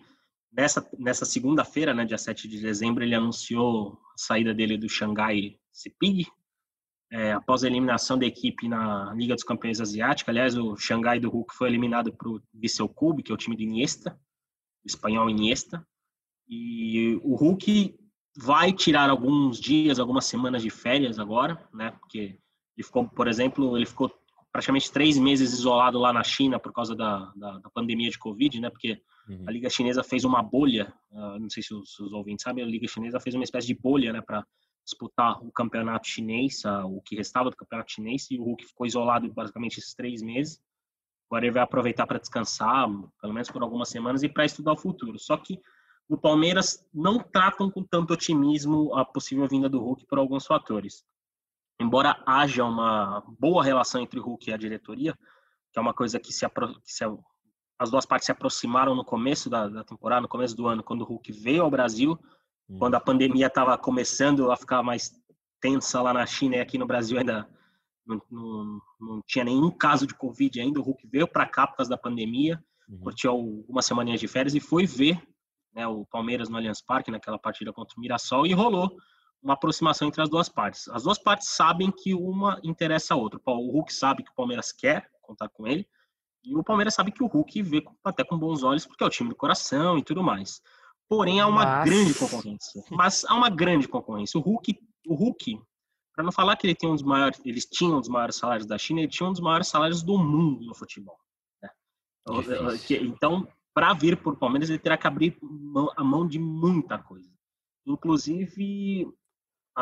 Nessa, 0.52 0.90
nessa 0.98 1.26
segunda-feira, 1.26 1.94
né, 1.94 2.06
dia 2.06 2.18
7 2.18 2.48
de 2.48 2.60
dezembro, 2.60 3.04
ele 3.04 3.14
anunciou 3.14 4.00
a 4.14 4.18
saída 4.18 4.52
dele 4.52 4.78
do 4.78 4.90
Xangai 4.90 5.60
Sepig, 5.72 6.26
é, 7.12 7.34
após 7.34 7.64
a 7.64 7.68
eliminação 7.68 8.18
da 8.18 8.26
equipe 8.26 8.68
na 8.68 9.14
Liga 9.14 9.36
dos 9.36 9.44
Campeões 9.44 9.80
Asiática. 9.80 10.32
Aliás, 10.32 10.58
o 10.58 10.76
Xangai 10.76 11.20
do 11.20 11.30
Hulk 11.30 11.56
foi 11.56 11.68
eliminado 11.68 12.12
para 12.14 12.30
o 12.30 12.42
Vissel 12.54 12.90
Kobe, 12.90 13.24
que 13.24 13.32
é 13.32 13.36
o 13.36 13.38
time 13.38 13.56
do 13.56 13.62
Iniesta, 13.62 14.20
espanhol 14.84 15.30
Iniesta. 15.30 15.86
E 16.48 17.20
o 17.24 17.36
Hulk 17.36 17.96
vai 18.38 18.74
tirar 18.74 19.10
alguns 19.10 19.60
dias, 19.60 20.00
algumas 20.00 20.26
semanas 20.26 20.64
de 20.64 20.70
férias 20.70 21.20
agora, 21.20 21.68
né? 21.74 21.92
Porque 21.92 22.40
ele 22.80 22.86
ficou, 22.86 23.08
por 23.08 23.28
exemplo, 23.28 23.78
ele 23.78 23.86
ficou 23.86 24.12
praticamente 24.52 24.92
três 24.92 25.18
meses 25.18 25.54
isolado 25.54 26.00
lá 26.00 26.12
na 26.12 26.24
China 26.24 26.60
por 26.60 26.74
causa 26.74 26.96
da, 26.96 27.32
da, 27.36 27.60
da 27.60 27.70
pandemia 27.70 28.10
de 28.10 28.18
Covid, 28.18 28.60
né? 28.60 28.70
Porque 28.70 29.02
Uhum. 29.30 29.44
A 29.48 29.52
Liga 29.52 29.70
Chinesa 29.70 30.04
fez 30.04 30.26
uma 30.26 30.42
bolha, 30.42 30.92
uh, 31.12 31.40
não 31.40 31.50
sei 31.50 31.62
se 31.62 31.74
os, 31.74 32.00
os, 32.00 32.12
ouvintes 32.12 32.44
sabem, 32.44 32.64
a 32.64 32.68
Liga 32.68 32.88
Chinesa 32.88 33.20
fez 33.20 33.36
uma 33.36 33.44
espécie 33.44 33.68
de 33.68 33.76
bolha, 33.76 34.12
né, 34.12 34.22
para 34.22 34.44
disputar 34.84 35.44
o 35.46 35.52
campeonato 35.52 36.08
chinês, 36.08 36.64
uh, 36.66 36.86
o 36.88 37.00
que 37.02 37.16
restava 37.16 37.52
do 37.52 37.56
campeonato 37.56 37.92
chinês, 37.92 38.30
e 38.32 38.40
o 38.40 38.44
Hulk 38.44 38.66
ficou 38.66 38.88
isolado 38.88 39.32
basicamente 39.32 39.78
esses 39.78 39.94
três 39.94 40.22
meses. 40.24 40.60
Agora 41.30 41.46
ele 41.46 41.54
vai 41.54 41.62
aproveitar 41.62 42.08
para 42.08 42.18
descansar, 42.18 42.88
pelo 43.22 43.34
menos 43.34 43.52
por 43.52 43.62
algumas 43.62 43.90
semanas, 43.90 44.24
e 44.24 44.30
para 44.30 44.46
estudar 44.46 44.74
o 44.74 44.78
futuro. 44.78 45.20
Só 45.20 45.38
que 45.38 45.62
o 46.08 46.18
Palmeiras 46.18 46.84
não 46.92 47.20
tratam 47.20 47.70
com 47.70 47.84
tanto 47.84 48.14
otimismo 48.14 48.96
a 48.96 49.06
possível 49.06 49.48
vinda 49.48 49.70
do 49.70 49.80
Hulk 49.80 50.08
por 50.08 50.18
alguns 50.18 50.48
fatores. 50.48 51.06
Embora 51.80 52.22
haja 52.26 52.66
uma 52.66 53.24
boa 53.40 53.64
relação 53.64 54.02
entre 54.02 54.20
o 54.20 54.24
Hulk 54.24 54.50
e 54.50 54.54
a 54.54 54.58
diretoria, 54.58 55.14
que 55.72 55.80
é 55.80 55.82
uma 55.82 55.94
coisa 55.94 56.20
que 56.20 56.34
se, 56.34 56.48
que 56.50 56.92
se 56.92 57.06
as 57.80 57.90
duas 57.90 58.06
partes 58.06 58.26
se 58.26 58.32
aproximaram 58.32 58.94
no 58.94 59.06
começo 59.06 59.50
da, 59.50 59.68
da, 59.70 59.84
temporada, 59.84 60.22
no 60.22 60.28
começo 60.28 60.56
do 60.56 60.68
ano, 60.68 60.84
quando 60.84 61.02
o 61.02 61.06
Hulk 61.06 61.32
veio 61.32 61.64
ao 61.64 61.72
Brasil, 61.72 62.20
hum. 62.70 62.80
quando 62.80 62.96
a 62.96 63.00
pandemia 63.00 63.48
estava 63.48 63.78
começando 63.78 64.52
a 64.52 64.58
ficar 64.58 64.84
mais 64.84 65.14
tensa 65.62 66.02
lá 66.02 66.14
na 66.14 66.26
China 66.26 66.58
e 66.58 66.60
aqui 66.60 66.78
no 66.78 66.86
Brasil 66.86 67.18
ainda 67.18 67.48
não, 68.06 68.22
não, 68.30 68.82
não 69.00 69.22
tinha 69.26 69.46
nenhum 69.46 69.72
caso 69.72 70.06
de 70.06 70.14
Covid 70.14 70.60
ainda. 70.60 70.80
O 70.80 70.84
Hulk 70.84 71.08
veio 71.08 71.28
para 71.28 71.46
cá 71.46 71.66
por 71.66 71.78
causa 71.78 71.90
da 71.90 71.98
pandemia, 71.98 72.62
uhum. 72.90 73.00
curtiu 73.00 73.32
algumas 73.32 73.86
semaninhas 73.86 74.20
de 74.20 74.28
férias 74.28 74.54
e 74.54 74.60
foi 74.60 74.86
ver 74.86 75.22
né, 75.74 75.88
o 75.88 76.06
Palmeiras 76.06 76.50
no 76.50 76.58
Allianz 76.58 76.82
Parque, 76.82 77.12
naquela 77.12 77.40
partida 77.40 77.72
contra 77.72 77.96
o 77.96 78.02
Mirassol, 78.02 78.46
e 78.46 78.54
rolou 78.54 78.98
uma 79.42 79.54
aproximação 79.54 80.08
entre 80.08 80.22
as 80.22 80.30
duas 80.30 80.50
partes. 80.50 80.88
As 80.90 81.04
duas 81.04 81.18
partes 81.18 81.50
sabem 81.50 81.92
que 81.92 82.14
uma 82.14 82.60
interessa 82.64 83.14
a 83.14 83.18
outra. 83.18 83.40
O 83.46 83.72
Hulk 83.72 83.94
sabe 83.94 84.24
que 84.24 84.32
o 84.32 84.36
Palmeiras 84.36 84.72
quer 84.72 85.10
contar 85.22 85.50
com 85.50 85.68
ele, 85.68 85.88
e 86.44 86.56
o 86.56 86.64
Palmeiras 86.64 86.94
sabe 86.94 87.12
que 87.12 87.24
o 87.24 87.28
Hulk 87.28 87.62
vê 87.62 87.84
até 88.04 88.24
com 88.24 88.38
bons 88.38 88.64
olhos, 88.64 88.86
porque 88.86 89.04
é 89.04 89.08
o 89.08 89.10
time 89.10 89.30
do 89.30 89.36
coração 89.36 89.98
e 89.98 90.04
tudo 90.04 90.24
mais. 90.24 90.62
Porém, 91.08 91.40
há 91.40 91.48
uma 91.48 91.66
Mas... 91.66 91.90
grande 91.90 92.14
concorrência. 92.14 92.84
Mas 92.92 93.26
há 93.26 93.34
uma 93.34 93.50
grande 93.50 93.88
concorrência. 93.88 94.40
O 94.40 94.44
Hulk, 94.44 94.80
o 95.08 95.16
Hulk 95.16 95.60
para 96.20 96.26
não 96.26 96.34
falar 96.34 96.58
que 96.58 96.68
ele 96.68 96.76
tem 96.76 96.90
um 96.90 96.96
dos 96.96 97.02
maiores, 97.02 97.40
eles 97.46 97.66
tinham 97.66 97.96
um 97.96 98.00
dos 98.02 98.10
maiores 98.10 98.36
salários 98.36 98.68
da 98.68 98.78
China, 98.78 99.00
ele 99.00 99.08
tinha 99.08 99.26
um 99.26 99.32
dos 99.32 99.40
maiores 99.40 99.70
salários 99.70 100.04
do 100.04 100.18
mundo 100.18 100.66
no 100.66 100.76
futebol. 100.76 101.18
Né? 101.64 101.70
Então, 103.02 103.48
para 103.74 103.94
vir 103.94 104.18
por 104.18 104.36
Palmeiras, 104.36 104.70
ele 104.70 104.80
terá 104.80 104.98
que 104.98 105.08
abrir 105.08 105.40
a 105.96 106.04
mão 106.04 106.28
de 106.28 106.38
muita 106.38 107.00
coisa. 107.00 107.32
Inclusive, 107.86 109.08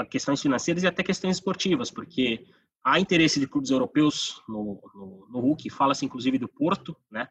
questões 0.05 0.41
financeiras 0.41 0.83
e 0.83 0.87
até 0.87 1.03
questões 1.03 1.37
esportivas, 1.37 1.91
porque 1.91 2.45
Há 2.89 3.01
interesse 3.01 3.37
de 3.37 3.47
clubes 3.47 3.69
europeus 3.69 4.41
no, 4.47 4.81
no, 4.95 5.27
no 5.29 5.39
Hulk, 5.41 5.69
fala-se 5.69 6.05
inclusive 6.05 6.37
do 6.37 6.47
Porto, 6.47 6.95
né? 7.11 7.27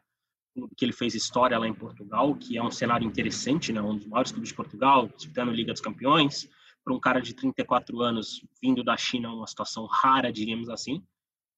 que 0.75 0.85
ele 0.85 0.93
fez 0.93 1.15
história 1.15 1.57
lá 1.57 1.67
em 1.67 1.73
Portugal, 1.73 2.35
que 2.35 2.59
é 2.59 2.61
um 2.61 2.69
cenário 2.69 3.07
interessante, 3.07 3.73
né? 3.73 3.81
um 3.81 3.95
dos 3.95 4.05
maiores 4.05 4.31
clubes 4.31 4.49
de 4.49 4.55
Portugal, 4.55 5.07
disputando 5.07 5.51
Liga 5.51 5.73
dos 5.73 5.81
Campeões, 5.81 6.47
para 6.83 6.93
um 6.93 6.99
cara 6.99 7.19
de 7.19 7.33
34 7.33 7.99
anos 8.01 8.45
vindo 8.61 8.83
da 8.83 8.95
China, 8.95 9.33
uma 9.33 9.47
situação 9.47 9.87
rara, 9.87 10.31
diríamos 10.31 10.69
assim. 10.69 11.03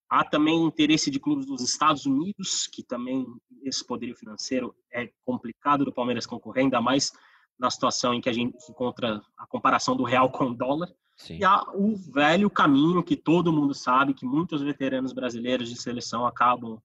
Há 0.09 0.23
também 0.23 0.63
interesse 0.63 1.11
de 1.11 1.19
clubes 1.19 1.45
dos 1.45 1.61
Estados 1.61 2.05
Unidos, 2.05 2.67
que 2.67 2.81
também 2.81 3.25
esse 3.63 3.85
poderio 3.85 4.15
financeiro 4.15 4.73
é 4.93 5.11
complicado 5.25 5.83
do 5.83 5.91
Palmeiras 5.91 6.25
concorrer, 6.25 6.63
ainda 6.63 6.79
mais 6.79 7.11
na 7.59 7.69
situação 7.69 8.13
em 8.13 8.21
que 8.21 8.29
a 8.29 8.33
gente 8.33 8.55
encontra 8.69 9.21
a 9.37 9.45
comparação 9.45 9.95
do 9.95 10.03
real 10.03 10.31
com 10.31 10.45
o 10.45 10.55
dólar. 10.55 10.89
Sim. 11.17 11.37
E 11.39 11.43
há 11.43 11.61
o 11.73 11.95
velho 11.95 12.49
caminho 12.49 13.03
que 13.03 13.17
todo 13.17 13.51
mundo 13.51 13.73
sabe, 13.73 14.13
que 14.13 14.25
muitos 14.25 14.61
veteranos 14.61 15.11
brasileiros 15.11 15.69
de 15.69 15.75
seleção 15.75 16.25
acabam 16.25 16.81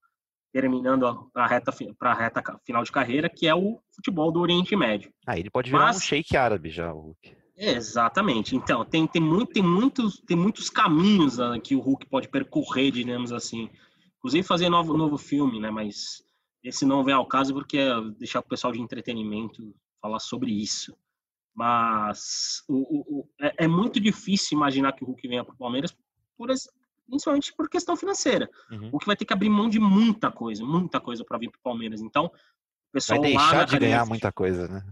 terminando 0.53 1.31
para 1.33 1.45
a 1.45 1.47
reta, 1.47 1.73
pra 1.99 2.15
reta 2.15 2.43
final 2.65 2.83
de 2.83 2.93
carreira, 2.93 3.29
que 3.29 3.47
é 3.47 3.55
o 3.55 3.81
futebol 3.95 4.33
do 4.33 4.41
Oriente 4.41 4.75
Médio. 4.75 5.13
Ah, 5.27 5.39
ele 5.39 5.51
pode 5.51 5.71
virar 5.71 5.87
Mas, 5.87 5.97
um 5.97 6.01
shake 6.01 6.37
árabe 6.37 6.71
já, 6.71 6.93
o 6.93 7.01
Hulk. 7.01 7.37
Exatamente. 7.57 8.57
Então, 8.57 8.85
tem, 8.85 9.07
tem, 9.07 9.23
muito, 9.23 9.53
tem, 9.53 9.63
muitos, 9.63 10.21
tem 10.27 10.37
muitos 10.37 10.69
caminhos 10.69 11.39
uh, 11.39 11.61
que 11.61 11.75
o 11.77 11.81
Hulk 11.81 12.07
pode 12.07 12.29
percorrer, 12.29 12.91
digamos 12.91 13.33
assim. 13.33 13.71
Inclusive 14.19 14.47
fazer 14.47 14.69
novo, 14.69 14.97
novo 14.97 15.19
filme, 15.19 15.61
né? 15.61 15.71
Mas 15.71 16.25
esse 16.63 16.85
não 16.85 17.05
vem 17.05 17.15
ao 17.15 17.27
caso 17.27 17.53
porque 17.53 17.79
é 17.79 18.01
deixar 18.19 18.41
o 18.41 18.49
pessoal 18.49 18.73
de 18.73 18.81
entretenimento 18.81 19.75
falar 20.05 20.21
sobre 20.21 20.51
isso. 20.53 20.95
Mas 21.55 22.63
o, 22.69 23.21
o, 23.21 23.29
é, 23.41 23.65
é, 23.65 23.69
muito 23.69 23.99
difícil 23.99 24.59
imaginar 24.59 24.93
que 24.93 25.03
o 25.03 25.07
Hulk 25.07 25.27
venha 25.27 25.43
para 25.43 25.55
o 25.55 25.57
Palmeiras, 25.57 25.97
por, 26.37 26.49
principalmente 27.09 27.55
por 27.55 27.71
questão 27.71 27.97
financeira. 27.97 28.51
Uhum. 28.71 28.91
O 28.93 28.99
que 28.99 29.07
vai 29.07 29.17
ter 29.17 29.25
que 29.25 29.33
abrir 29.33 29.49
mão 29.49 29.69
de 29.69 29.81
muita 29.81 30.31
coisa, 30.31 30.63
muita 30.63 31.01
coisa 31.01 31.25
para 31.25 31.39
vir 31.39 31.51
para 31.51 31.59
o 31.59 31.63
Palmeiras. 31.63 32.03
Então, 32.03 32.27
o 32.27 32.93
pessoal 32.93 33.21
vai 33.23 33.31
deixar 33.31 33.65
de 33.65 33.79
ganhar 33.79 34.05
muita 34.05 34.31
coisa, 34.31 34.69
né? 34.69 34.85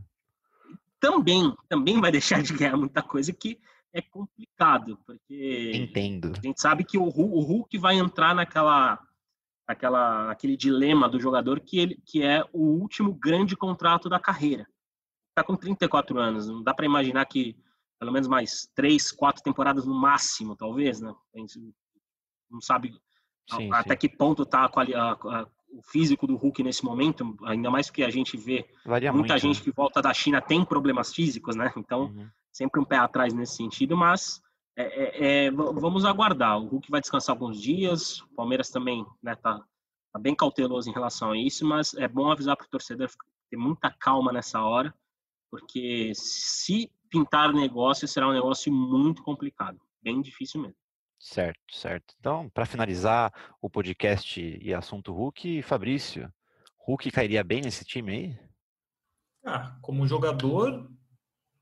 Também, 0.99 1.55
também 1.69 2.01
vai 2.01 2.11
deixar 2.13 2.43
de 2.43 2.55
ganhar 2.55 2.77
muita 2.77 3.03
coisa 3.03 3.33
que 3.35 3.61
é 3.93 4.01
complicado, 4.01 4.99
porque 5.05 5.73
Entendo. 5.75 6.33
a 6.39 6.47
gente 6.47 6.59
sabe 6.59 6.85
que 6.85 6.97
o, 6.97 7.11
Hulk 7.11 7.77
vai 7.77 7.97
entrar 7.97 8.35
naquela, 8.35 8.99
naquela, 9.69 10.29
naquele 10.29 10.57
dilema 10.57 11.11
do 11.11 11.21
jogador 11.21 11.61
que 11.61 11.79
ele 11.79 12.01
que 12.07 12.23
é 12.23 12.43
o 12.55 12.63
último 12.63 13.13
grande 13.13 13.55
contrato 13.55 14.09
da 14.09 14.19
carreira 14.19 14.67
está 15.33 15.43
com 15.43 15.57
34 15.57 16.19
anos, 16.19 16.47
não 16.47 16.63
dá 16.63 16.75
para 16.75 16.87
imaginar 16.87 17.25
que 17.27 17.57
pelo 17.99 18.13
menos 18.13 18.29
mais 18.29 18.69
três, 18.75 19.13
quatro 19.13 19.43
temporadas 19.43 19.87
no 19.87 19.95
máximo, 19.95 20.57
talvez, 20.57 21.01
né? 21.01 21.15
A 21.35 21.39
gente 21.39 21.59
não 22.51 22.61
sabe 22.61 23.01
sim, 23.49 23.73
até 23.73 23.95
sim. 23.95 23.97
que 23.97 24.09
ponto 24.09 24.43
está 24.43 24.69
o 25.73 25.83
físico 25.85 26.27
do 26.27 26.37
Hulk 26.37 26.63
nesse 26.63 26.85
momento, 26.85 27.37
ainda 27.45 27.71
mais 27.71 27.87
porque 27.87 28.03
a 28.03 28.11
gente 28.11 28.37
vê 28.37 28.69
Varia 28.85 29.13
muita 29.13 29.35
muito, 29.35 29.43
gente 29.43 29.59
né? 29.59 29.65
que 29.65 29.71
volta 29.71 30.03
da 30.03 30.13
China 30.13 30.41
tem 30.41 30.65
problemas 30.65 31.15
físicos, 31.15 31.57
né? 31.57 31.73
Então, 31.77 32.07
uhum. 32.07 32.29
sempre 32.53 32.81
um 32.81 32.85
pé 32.85 32.97
atrás 32.97 33.33
nesse 33.33 33.57
sentido, 33.57 33.97
mas 33.97 34.43
é, 34.77 34.83
é, 34.83 35.45
é, 35.47 35.51
vamos 35.51 36.05
aguardar. 36.05 36.59
O 36.59 36.67
Hulk 36.67 36.91
vai 36.91 37.01
descansar 37.01 37.35
alguns 37.35 37.61
dias, 37.61 38.21
o 38.21 38.35
Palmeiras 38.35 38.69
também 38.69 39.07
né, 39.23 39.37
tá, 39.37 39.63
tá 40.13 40.19
bem 40.19 40.35
cauteloso 40.35 40.91
em 40.91 40.93
relação 40.93 41.31
a 41.31 41.39
isso, 41.39 41.65
mas 41.65 41.95
é 41.95 42.09
bom 42.09 42.31
avisar 42.31 42.57
para 42.57 42.67
o 42.67 42.71
torcedor 42.71 43.09
ter 43.49 43.57
muita 43.57 43.91
calma 43.91 44.33
nessa 44.33 44.61
hora, 44.61 44.93
porque 45.53 46.13
se 46.15 46.91
pintar 47.11 47.53
negócio 47.53 48.09
será 48.09 48.27
um 48.27 48.33
negócio 48.33 48.73
muito 48.73 49.23
complicado, 49.23 49.79
bem 50.03 50.23
difícil 50.23 50.63
mesmo. 50.63 50.77
Certo, 51.21 51.61
certo. 51.71 52.15
Então, 52.19 52.49
para 52.49 52.65
finalizar 52.65 53.31
o 53.61 53.69
podcast 53.69 54.41
e 54.41 54.73
assunto 54.73 55.13
Hulk, 55.13 55.61
Fabrício, 55.61 56.33
Hulk 56.79 57.11
cairia 57.11 57.45
bem 57.45 57.61
nesse 57.61 57.85
time 57.85 58.13
aí? 58.13 58.39
Ah, 59.45 59.77
como 59.83 60.07
jogador, 60.09 60.91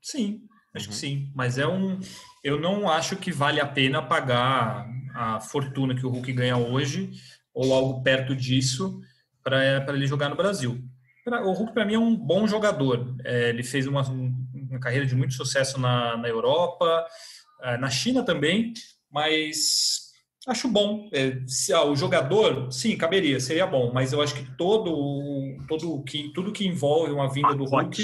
sim, 0.01 0.47
acho 0.73 0.85
uhum. 0.85 0.91
que 0.91 0.97
sim. 0.97 1.31
Mas 1.35 1.57
é 1.57 1.67
um. 1.67 1.99
Eu 2.41 2.59
não 2.61 2.89
acho 2.89 3.17
que 3.17 3.31
vale 3.31 3.59
a 3.59 3.67
pena 3.67 4.01
pagar 4.01 4.87
a 5.13 5.41
fortuna 5.41 5.93
que 5.93 6.05
o 6.05 6.09
Hulk 6.09 6.31
ganha 6.31 6.57
hoje, 6.57 7.11
ou 7.53 7.73
algo 7.73 8.01
perto 8.01 8.33
disso, 8.33 9.01
para 9.43 9.85
ele 9.89 10.07
jogar 10.07 10.29
no 10.29 10.35
Brasil. 10.37 10.81
O 11.25 11.51
Hulk, 11.51 11.73
para 11.73 11.85
mim, 11.85 11.93
é 11.93 11.99
um 11.99 12.15
bom 12.15 12.47
jogador. 12.47 13.15
É, 13.23 13.49
ele 13.49 13.63
fez 13.63 13.85
uma, 13.85 14.01
uma, 14.01 14.79
carreira 14.79 15.05
de 15.05 15.15
muito 15.15 15.33
sucesso 15.33 15.79
na, 15.79 16.17
na 16.17 16.27
Europa, 16.27 17.05
é, 17.61 17.77
na 17.77 17.89
China 17.89 18.23
também, 18.23 18.73
mas 19.11 20.11
acho 20.47 20.67
bom. 20.67 21.09
É, 21.13 21.39
se, 21.45 21.71
ah, 21.73 21.83
o 21.83 21.95
jogador, 21.95 22.71
sim, 22.71 22.97
caberia, 22.97 23.39
seria 23.39 23.67
bom, 23.67 23.91
mas 23.93 24.13
eu 24.13 24.21
acho 24.21 24.33
que 24.33 24.57
todo, 24.57 25.57
todo 25.67 26.03
que, 26.03 26.29
tudo 26.33 26.51
que 26.51 26.67
envolve 26.67 27.11
uma 27.11 27.31
vinda 27.31 27.53
do 27.53 27.65
Hulk, 27.65 28.03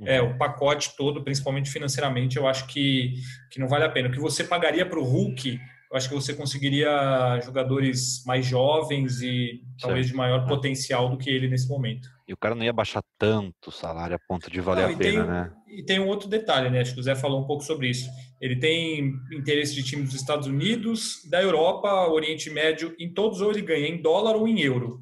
é, 0.00 0.20
o 0.22 0.36
pacote 0.38 0.96
todo, 0.96 1.22
principalmente 1.22 1.70
financeiramente, 1.70 2.36
eu 2.36 2.46
acho 2.46 2.66
que, 2.66 3.14
que 3.50 3.60
não 3.60 3.68
vale 3.68 3.84
a 3.84 3.88
pena. 3.90 4.08
O 4.08 4.12
que 4.12 4.20
você 4.20 4.44
pagaria 4.44 4.86
para 4.86 4.98
o 4.98 5.04
Hulk 5.04 5.58
eu 5.96 5.98
acho 5.98 6.08
que 6.10 6.14
você 6.14 6.34
conseguiria 6.34 7.40
jogadores 7.42 8.22
mais 8.26 8.44
jovens 8.44 9.22
e 9.22 9.62
talvez 9.80 10.06
de 10.06 10.14
maior 10.14 10.44
é. 10.44 10.46
potencial 10.46 11.08
do 11.08 11.16
que 11.16 11.30
ele 11.30 11.48
nesse 11.48 11.68
momento. 11.68 12.08
E 12.28 12.34
o 12.34 12.36
cara 12.36 12.54
não 12.54 12.64
ia 12.64 12.72
baixar 12.72 13.02
tanto 13.18 13.68
o 13.68 13.72
salário 13.72 14.14
a 14.14 14.18
ponto 14.18 14.50
de 14.50 14.60
valer 14.60 14.88
não, 14.88 14.94
a 14.94 14.96
pena, 14.96 15.24
tem, 15.24 15.32
né? 15.32 15.52
E 15.68 15.82
tem 15.82 15.98
um 15.98 16.06
outro 16.06 16.28
detalhe, 16.28 16.68
né? 16.68 16.80
Acho 16.80 16.92
que 16.92 17.00
o 17.00 17.02
Zé 17.02 17.14
falou 17.14 17.40
um 17.40 17.46
pouco 17.46 17.64
sobre 17.64 17.88
isso. 17.88 18.10
Ele 18.40 18.56
tem 18.56 19.14
interesse 19.32 19.74
de 19.74 19.82
time 19.82 20.02
dos 20.02 20.14
Estados 20.14 20.46
Unidos, 20.46 21.22
da 21.30 21.42
Europa, 21.42 21.88
Oriente 22.08 22.50
Médio, 22.50 22.94
em 22.98 23.12
todos 23.12 23.40
ou 23.40 23.50
ele 23.50 23.62
ganha 23.62 23.88
em 23.88 24.02
dólar 24.02 24.36
ou 24.36 24.46
em 24.46 24.60
euro. 24.60 25.00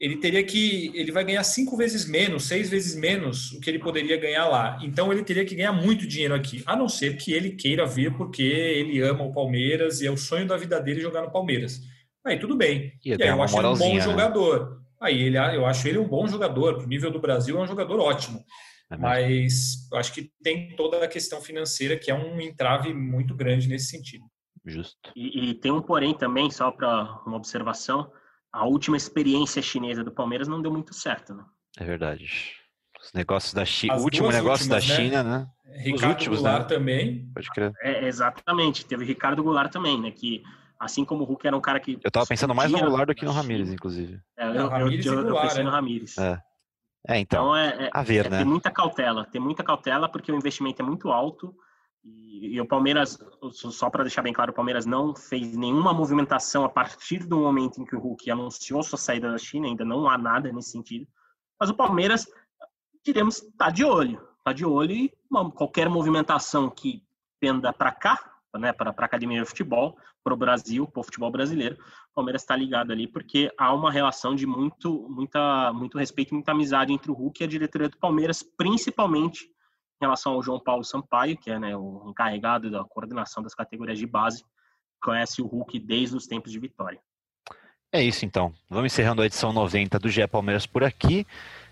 Ele 0.00 0.16
teria 0.16 0.42
que 0.42 0.90
ele 0.94 1.12
vai 1.12 1.22
ganhar 1.22 1.44
cinco 1.44 1.76
vezes 1.76 2.08
menos, 2.08 2.44
seis 2.44 2.70
vezes 2.70 2.96
menos 2.96 3.52
o 3.52 3.60
que 3.60 3.68
ele 3.68 3.78
poderia 3.78 4.16
ganhar 4.16 4.48
lá. 4.48 4.78
Então 4.82 5.12
ele 5.12 5.22
teria 5.22 5.44
que 5.44 5.54
ganhar 5.54 5.72
muito 5.72 6.06
dinheiro 6.06 6.34
aqui, 6.34 6.62
a 6.64 6.74
não 6.74 6.88
ser 6.88 7.18
que 7.18 7.32
ele 7.32 7.50
queira 7.50 7.84
vir 7.84 8.16
porque 8.16 8.42
ele 8.42 8.98
ama 9.02 9.24
o 9.24 9.32
Palmeiras 9.32 10.00
e 10.00 10.06
é 10.06 10.10
o 10.10 10.16
sonho 10.16 10.46
da 10.46 10.56
vida 10.56 10.80
dele 10.80 11.02
jogar 11.02 11.20
no 11.20 11.30
Palmeiras. 11.30 11.80
Aí 12.24 12.38
tudo 12.38 12.56
bem. 12.56 12.94
E, 13.04 13.10
e 13.10 13.22
aí 13.22 13.28
eu 13.28 13.42
acho 13.42 13.58
ele 13.58 13.66
um 13.66 13.76
bom 13.76 13.94
né? 13.94 14.00
jogador. 14.00 14.80
Aí 14.98 15.22
ele, 15.22 15.36
eu 15.36 15.66
acho 15.66 15.86
ele 15.86 15.98
um 15.98 16.08
bom 16.08 16.26
jogador. 16.26 16.78
Pro 16.78 16.88
nível 16.88 17.10
do 17.10 17.20
Brasil 17.20 17.58
é 17.58 17.62
um 17.62 17.66
jogador 17.66 18.00
ótimo. 18.00 18.42
É 18.90 18.96
Mas 18.96 19.86
eu 19.92 19.98
acho 19.98 20.14
que 20.14 20.30
tem 20.42 20.74
toda 20.76 21.04
a 21.04 21.08
questão 21.08 21.42
financeira 21.42 21.96
que 21.96 22.10
é 22.10 22.14
um 22.14 22.40
entrave 22.40 22.94
muito 22.94 23.34
grande 23.34 23.68
nesse 23.68 23.86
sentido. 23.86 24.24
Justo. 24.64 25.10
E, 25.14 25.50
e 25.50 25.54
tem 25.54 25.70
um 25.70 25.82
porém 25.82 26.16
também, 26.16 26.50
só 26.50 26.70
para 26.70 27.22
uma 27.26 27.36
observação 27.36 28.10
a 28.52 28.66
última 28.66 28.96
experiência 28.96 29.62
chinesa 29.62 30.02
do 30.02 30.12
Palmeiras 30.12 30.48
não 30.48 30.60
deu 30.60 30.72
muito 30.72 30.94
certo, 30.94 31.34
né? 31.34 31.44
É 31.78 31.84
verdade. 31.84 32.52
Os 33.02 33.12
negócios 33.12 33.54
da 33.54 33.64
China, 33.64 33.96
o 33.96 34.02
último 34.02 34.30
negócio 34.30 34.64
últimas, 34.64 34.86
da 34.86 34.94
né? 34.94 34.96
China, 34.96 35.22
né? 35.22 35.46
Ricardo 35.78 35.96
Os 35.96 36.02
últimos, 36.02 36.38
Goulart 36.38 36.62
né? 36.62 36.76
também. 36.76 37.30
Pode 37.32 37.50
crer. 37.50 37.72
É, 37.80 38.06
exatamente, 38.06 38.84
teve 38.84 39.04
Ricardo 39.04 39.42
Goulart 39.42 39.72
também, 39.72 40.00
né? 40.00 40.10
Que 40.10 40.42
assim 40.78 41.04
como 41.04 41.22
o 41.22 41.26
Hulk 41.26 41.46
era 41.46 41.56
um 41.56 41.60
cara 41.60 41.80
que. 41.80 41.98
Eu 42.02 42.10
tava 42.10 42.26
pensando 42.26 42.54
mais 42.54 42.70
no 42.70 42.78
Goulart 42.78 43.06
do 43.06 43.14
que 43.14 43.24
no 43.24 43.32
Ramires, 43.32 43.72
inclusive. 43.72 44.20
É, 44.36 44.46
eu, 44.48 44.52
eu, 44.52 44.90
eu, 44.90 45.28
eu, 45.28 45.40
pensei 45.40 45.62
no 45.62 45.70
Ramires. 45.70 46.18
É. 46.18 46.40
É, 47.08 47.18
então, 47.18 47.56
então 47.56 47.56
é, 47.56 47.86
é, 47.86 47.90
a 47.92 48.02
ver, 48.02 48.26
é 48.26 48.30
né? 48.30 48.36
Tem 48.38 48.46
muita 48.46 48.70
cautela, 48.70 49.24
tem 49.24 49.40
muita 49.40 49.64
cautela 49.64 50.08
porque 50.08 50.30
o 50.30 50.36
investimento 50.36 50.82
é 50.82 50.84
muito 50.84 51.10
alto 51.10 51.54
e, 52.04 52.54
e 52.54 52.60
o 52.60 52.66
Palmeiras, 52.66 53.18
só 53.52 53.90
para 53.90 54.04
deixar 54.04 54.22
bem 54.22 54.32
claro, 54.32 54.52
o 54.52 54.54
Palmeiras 54.54 54.86
não 54.86 55.14
fez 55.14 55.56
nenhuma 55.56 55.92
movimentação 55.92 56.64
a 56.64 56.68
partir 56.68 57.26
do 57.26 57.38
momento 57.38 57.80
em 57.80 57.84
que 57.84 57.94
o 57.94 58.00
Hulk 58.00 58.30
anunciou 58.30 58.82
sua 58.82 58.98
saída 58.98 59.30
da 59.30 59.38
China, 59.38 59.66
ainda 59.66 59.84
não 59.84 60.08
há 60.08 60.16
nada 60.16 60.50
nesse 60.52 60.70
sentido. 60.70 61.06
Mas 61.58 61.68
o 61.68 61.74
Palmeiras, 61.74 62.26
diremos, 63.04 63.42
está 63.42 63.70
de 63.70 63.84
olho, 63.84 64.20
está 64.38 64.52
de 64.52 64.64
olho 64.64 64.92
e 64.92 65.12
uma, 65.30 65.50
qualquer 65.50 65.88
movimentação 65.88 66.70
que 66.70 67.04
tenda 67.38 67.72
para 67.72 67.92
cá, 67.92 68.18
né, 68.58 68.72
para 68.72 68.90
a 68.90 69.04
academia 69.04 69.42
de 69.42 69.48
futebol, 69.48 69.96
para 70.24 70.34
o 70.34 70.36
Brasil, 70.36 70.86
para 70.86 71.00
o 71.00 71.04
futebol 71.04 71.30
brasileiro, 71.30 71.76
o 72.10 72.14
Palmeiras 72.14 72.42
está 72.42 72.56
ligado 72.56 72.92
ali 72.92 73.06
porque 73.06 73.50
há 73.56 73.72
uma 73.72 73.90
relação 73.90 74.34
de 74.34 74.46
muito, 74.46 75.08
muita, 75.08 75.72
muito 75.72 75.96
respeito, 75.96 76.34
muita 76.34 76.52
amizade 76.52 76.92
entre 76.92 77.10
o 77.10 77.14
Hulk 77.14 77.42
e 77.42 77.44
a 77.44 77.48
diretoria 77.48 77.88
do 77.88 77.96
Palmeiras, 77.96 78.42
principalmente 78.42 79.50
relação 80.00 80.32
ao 80.32 80.42
João 80.42 80.58
Paulo 80.58 80.84
Sampaio, 80.84 81.36
que 81.36 81.50
é 81.50 81.58
né, 81.58 81.76
o 81.76 82.06
encarregado 82.08 82.70
da 82.70 82.82
coordenação 82.84 83.42
das 83.42 83.54
categorias 83.54 83.98
de 83.98 84.06
base, 84.06 84.44
conhece 85.00 85.42
o 85.42 85.46
Hulk 85.46 85.78
desde 85.78 86.16
os 86.16 86.26
tempos 86.26 86.52
de 86.52 86.58
Vitória. 86.58 87.00
É 87.92 88.02
isso 88.02 88.24
então. 88.24 88.52
Vamos 88.68 88.92
encerrando 88.92 89.20
a 89.20 89.26
edição 89.26 89.52
90 89.52 89.98
do 89.98 90.08
GE 90.08 90.26
Palmeiras 90.28 90.64
por 90.64 90.84
aqui. 90.84 91.26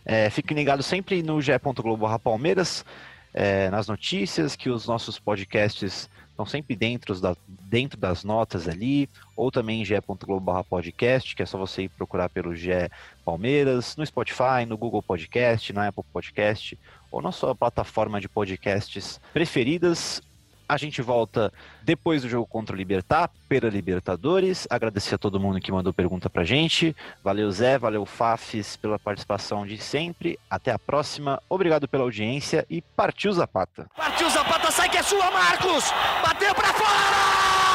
É, 0.04 0.28
fiquem 0.30 0.56
ligados 0.56 0.86
sempre 0.86 1.22
no 1.22 1.40
ge.globo 1.40 2.18
Palmeiras, 2.18 2.84
é, 3.32 3.70
nas 3.70 3.86
notícias, 3.86 4.56
que 4.56 4.68
os 4.68 4.86
nossos 4.86 5.18
podcasts 5.18 6.10
estão 6.30 6.44
sempre 6.46 6.74
dentro, 6.74 7.20
da, 7.20 7.36
dentro 7.46 7.98
das 7.98 8.24
notas 8.24 8.66
ali, 8.66 9.08
ou 9.36 9.50
também 9.50 9.82
em 9.82 9.84
ge.globo 9.84 10.64
podcast, 10.64 11.36
que 11.36 11.42
é 11.42 11.46
só 11.46 11.58
você 11.58 11.82
ir 11.82 11.88
procurar 11.90 12.28
pelo 12.28 12.54
GE 12.54 12.90
Palmeiras, 13.24 13.96
no 13.96 14.04
Spotify, 14.04 14.64
no 14.66 14.76
Google 14.76 15.02
Podcast, 15.02 15.72
na 15.72 15.88
Apple 15.88 16.04
Podcast 16.12 16.78
ou 17.11 17.23
na 17.23 17.33
sua 17.33 17.55
plataforma 17.55 18.21
de 18.21 18.29
podcasts 18.29 19.21
preferidas. 19.33 20.23
A 20.68 20.77
gente 20.77 21.01
volta 21.01 21.51
depois 21.83 22.21
do 22.21 22.29
jogo 22.29 22.47
contra 22.47 22.75
o 22.75 22.77
Libertar, 22.77 23.31
pela 23.49 23.71
Libertadores. 23.71 24.66
Agradecer 24.68 25.14
a 25.14 25.18
todo 25.18 25.40
mundo 25.40 25.61
que 25.61 25.73
mandou 25.73 25.94
pergunta 25.94 26.29
pra 26.29 26.44
gente. 26.44 26.94
Valeu, 27.25 27.51
Zé, 27.51 27.79
valeu, 27.79 28.05
Fafis, 28.05 28.77
pela 28.77 28.99
participação 28.99 29.66
de 29.66 29.79
sempre. 29.79 30.38
Até 30.51 30.71
a 30.71 30.79
próxima. 30.79 31.42
Obrigado 31.49 31.88
pela 31.88 32.05
audiência 32.05 32.66
e 32.68 32.83
partiu 32.83 33.33
Zapata. 33.33 33.88
Partiu 33.97 34.29
Zapata, 34.29 34.71
sai 34.71 34.90
que 34.90 34.99
é 34.99 35.03
sua, 35.03 35.31
Marcos! 35.31 35.90
Bateu 36.23 36.55
pra 36.55 36.75
fora! 36.75 37.67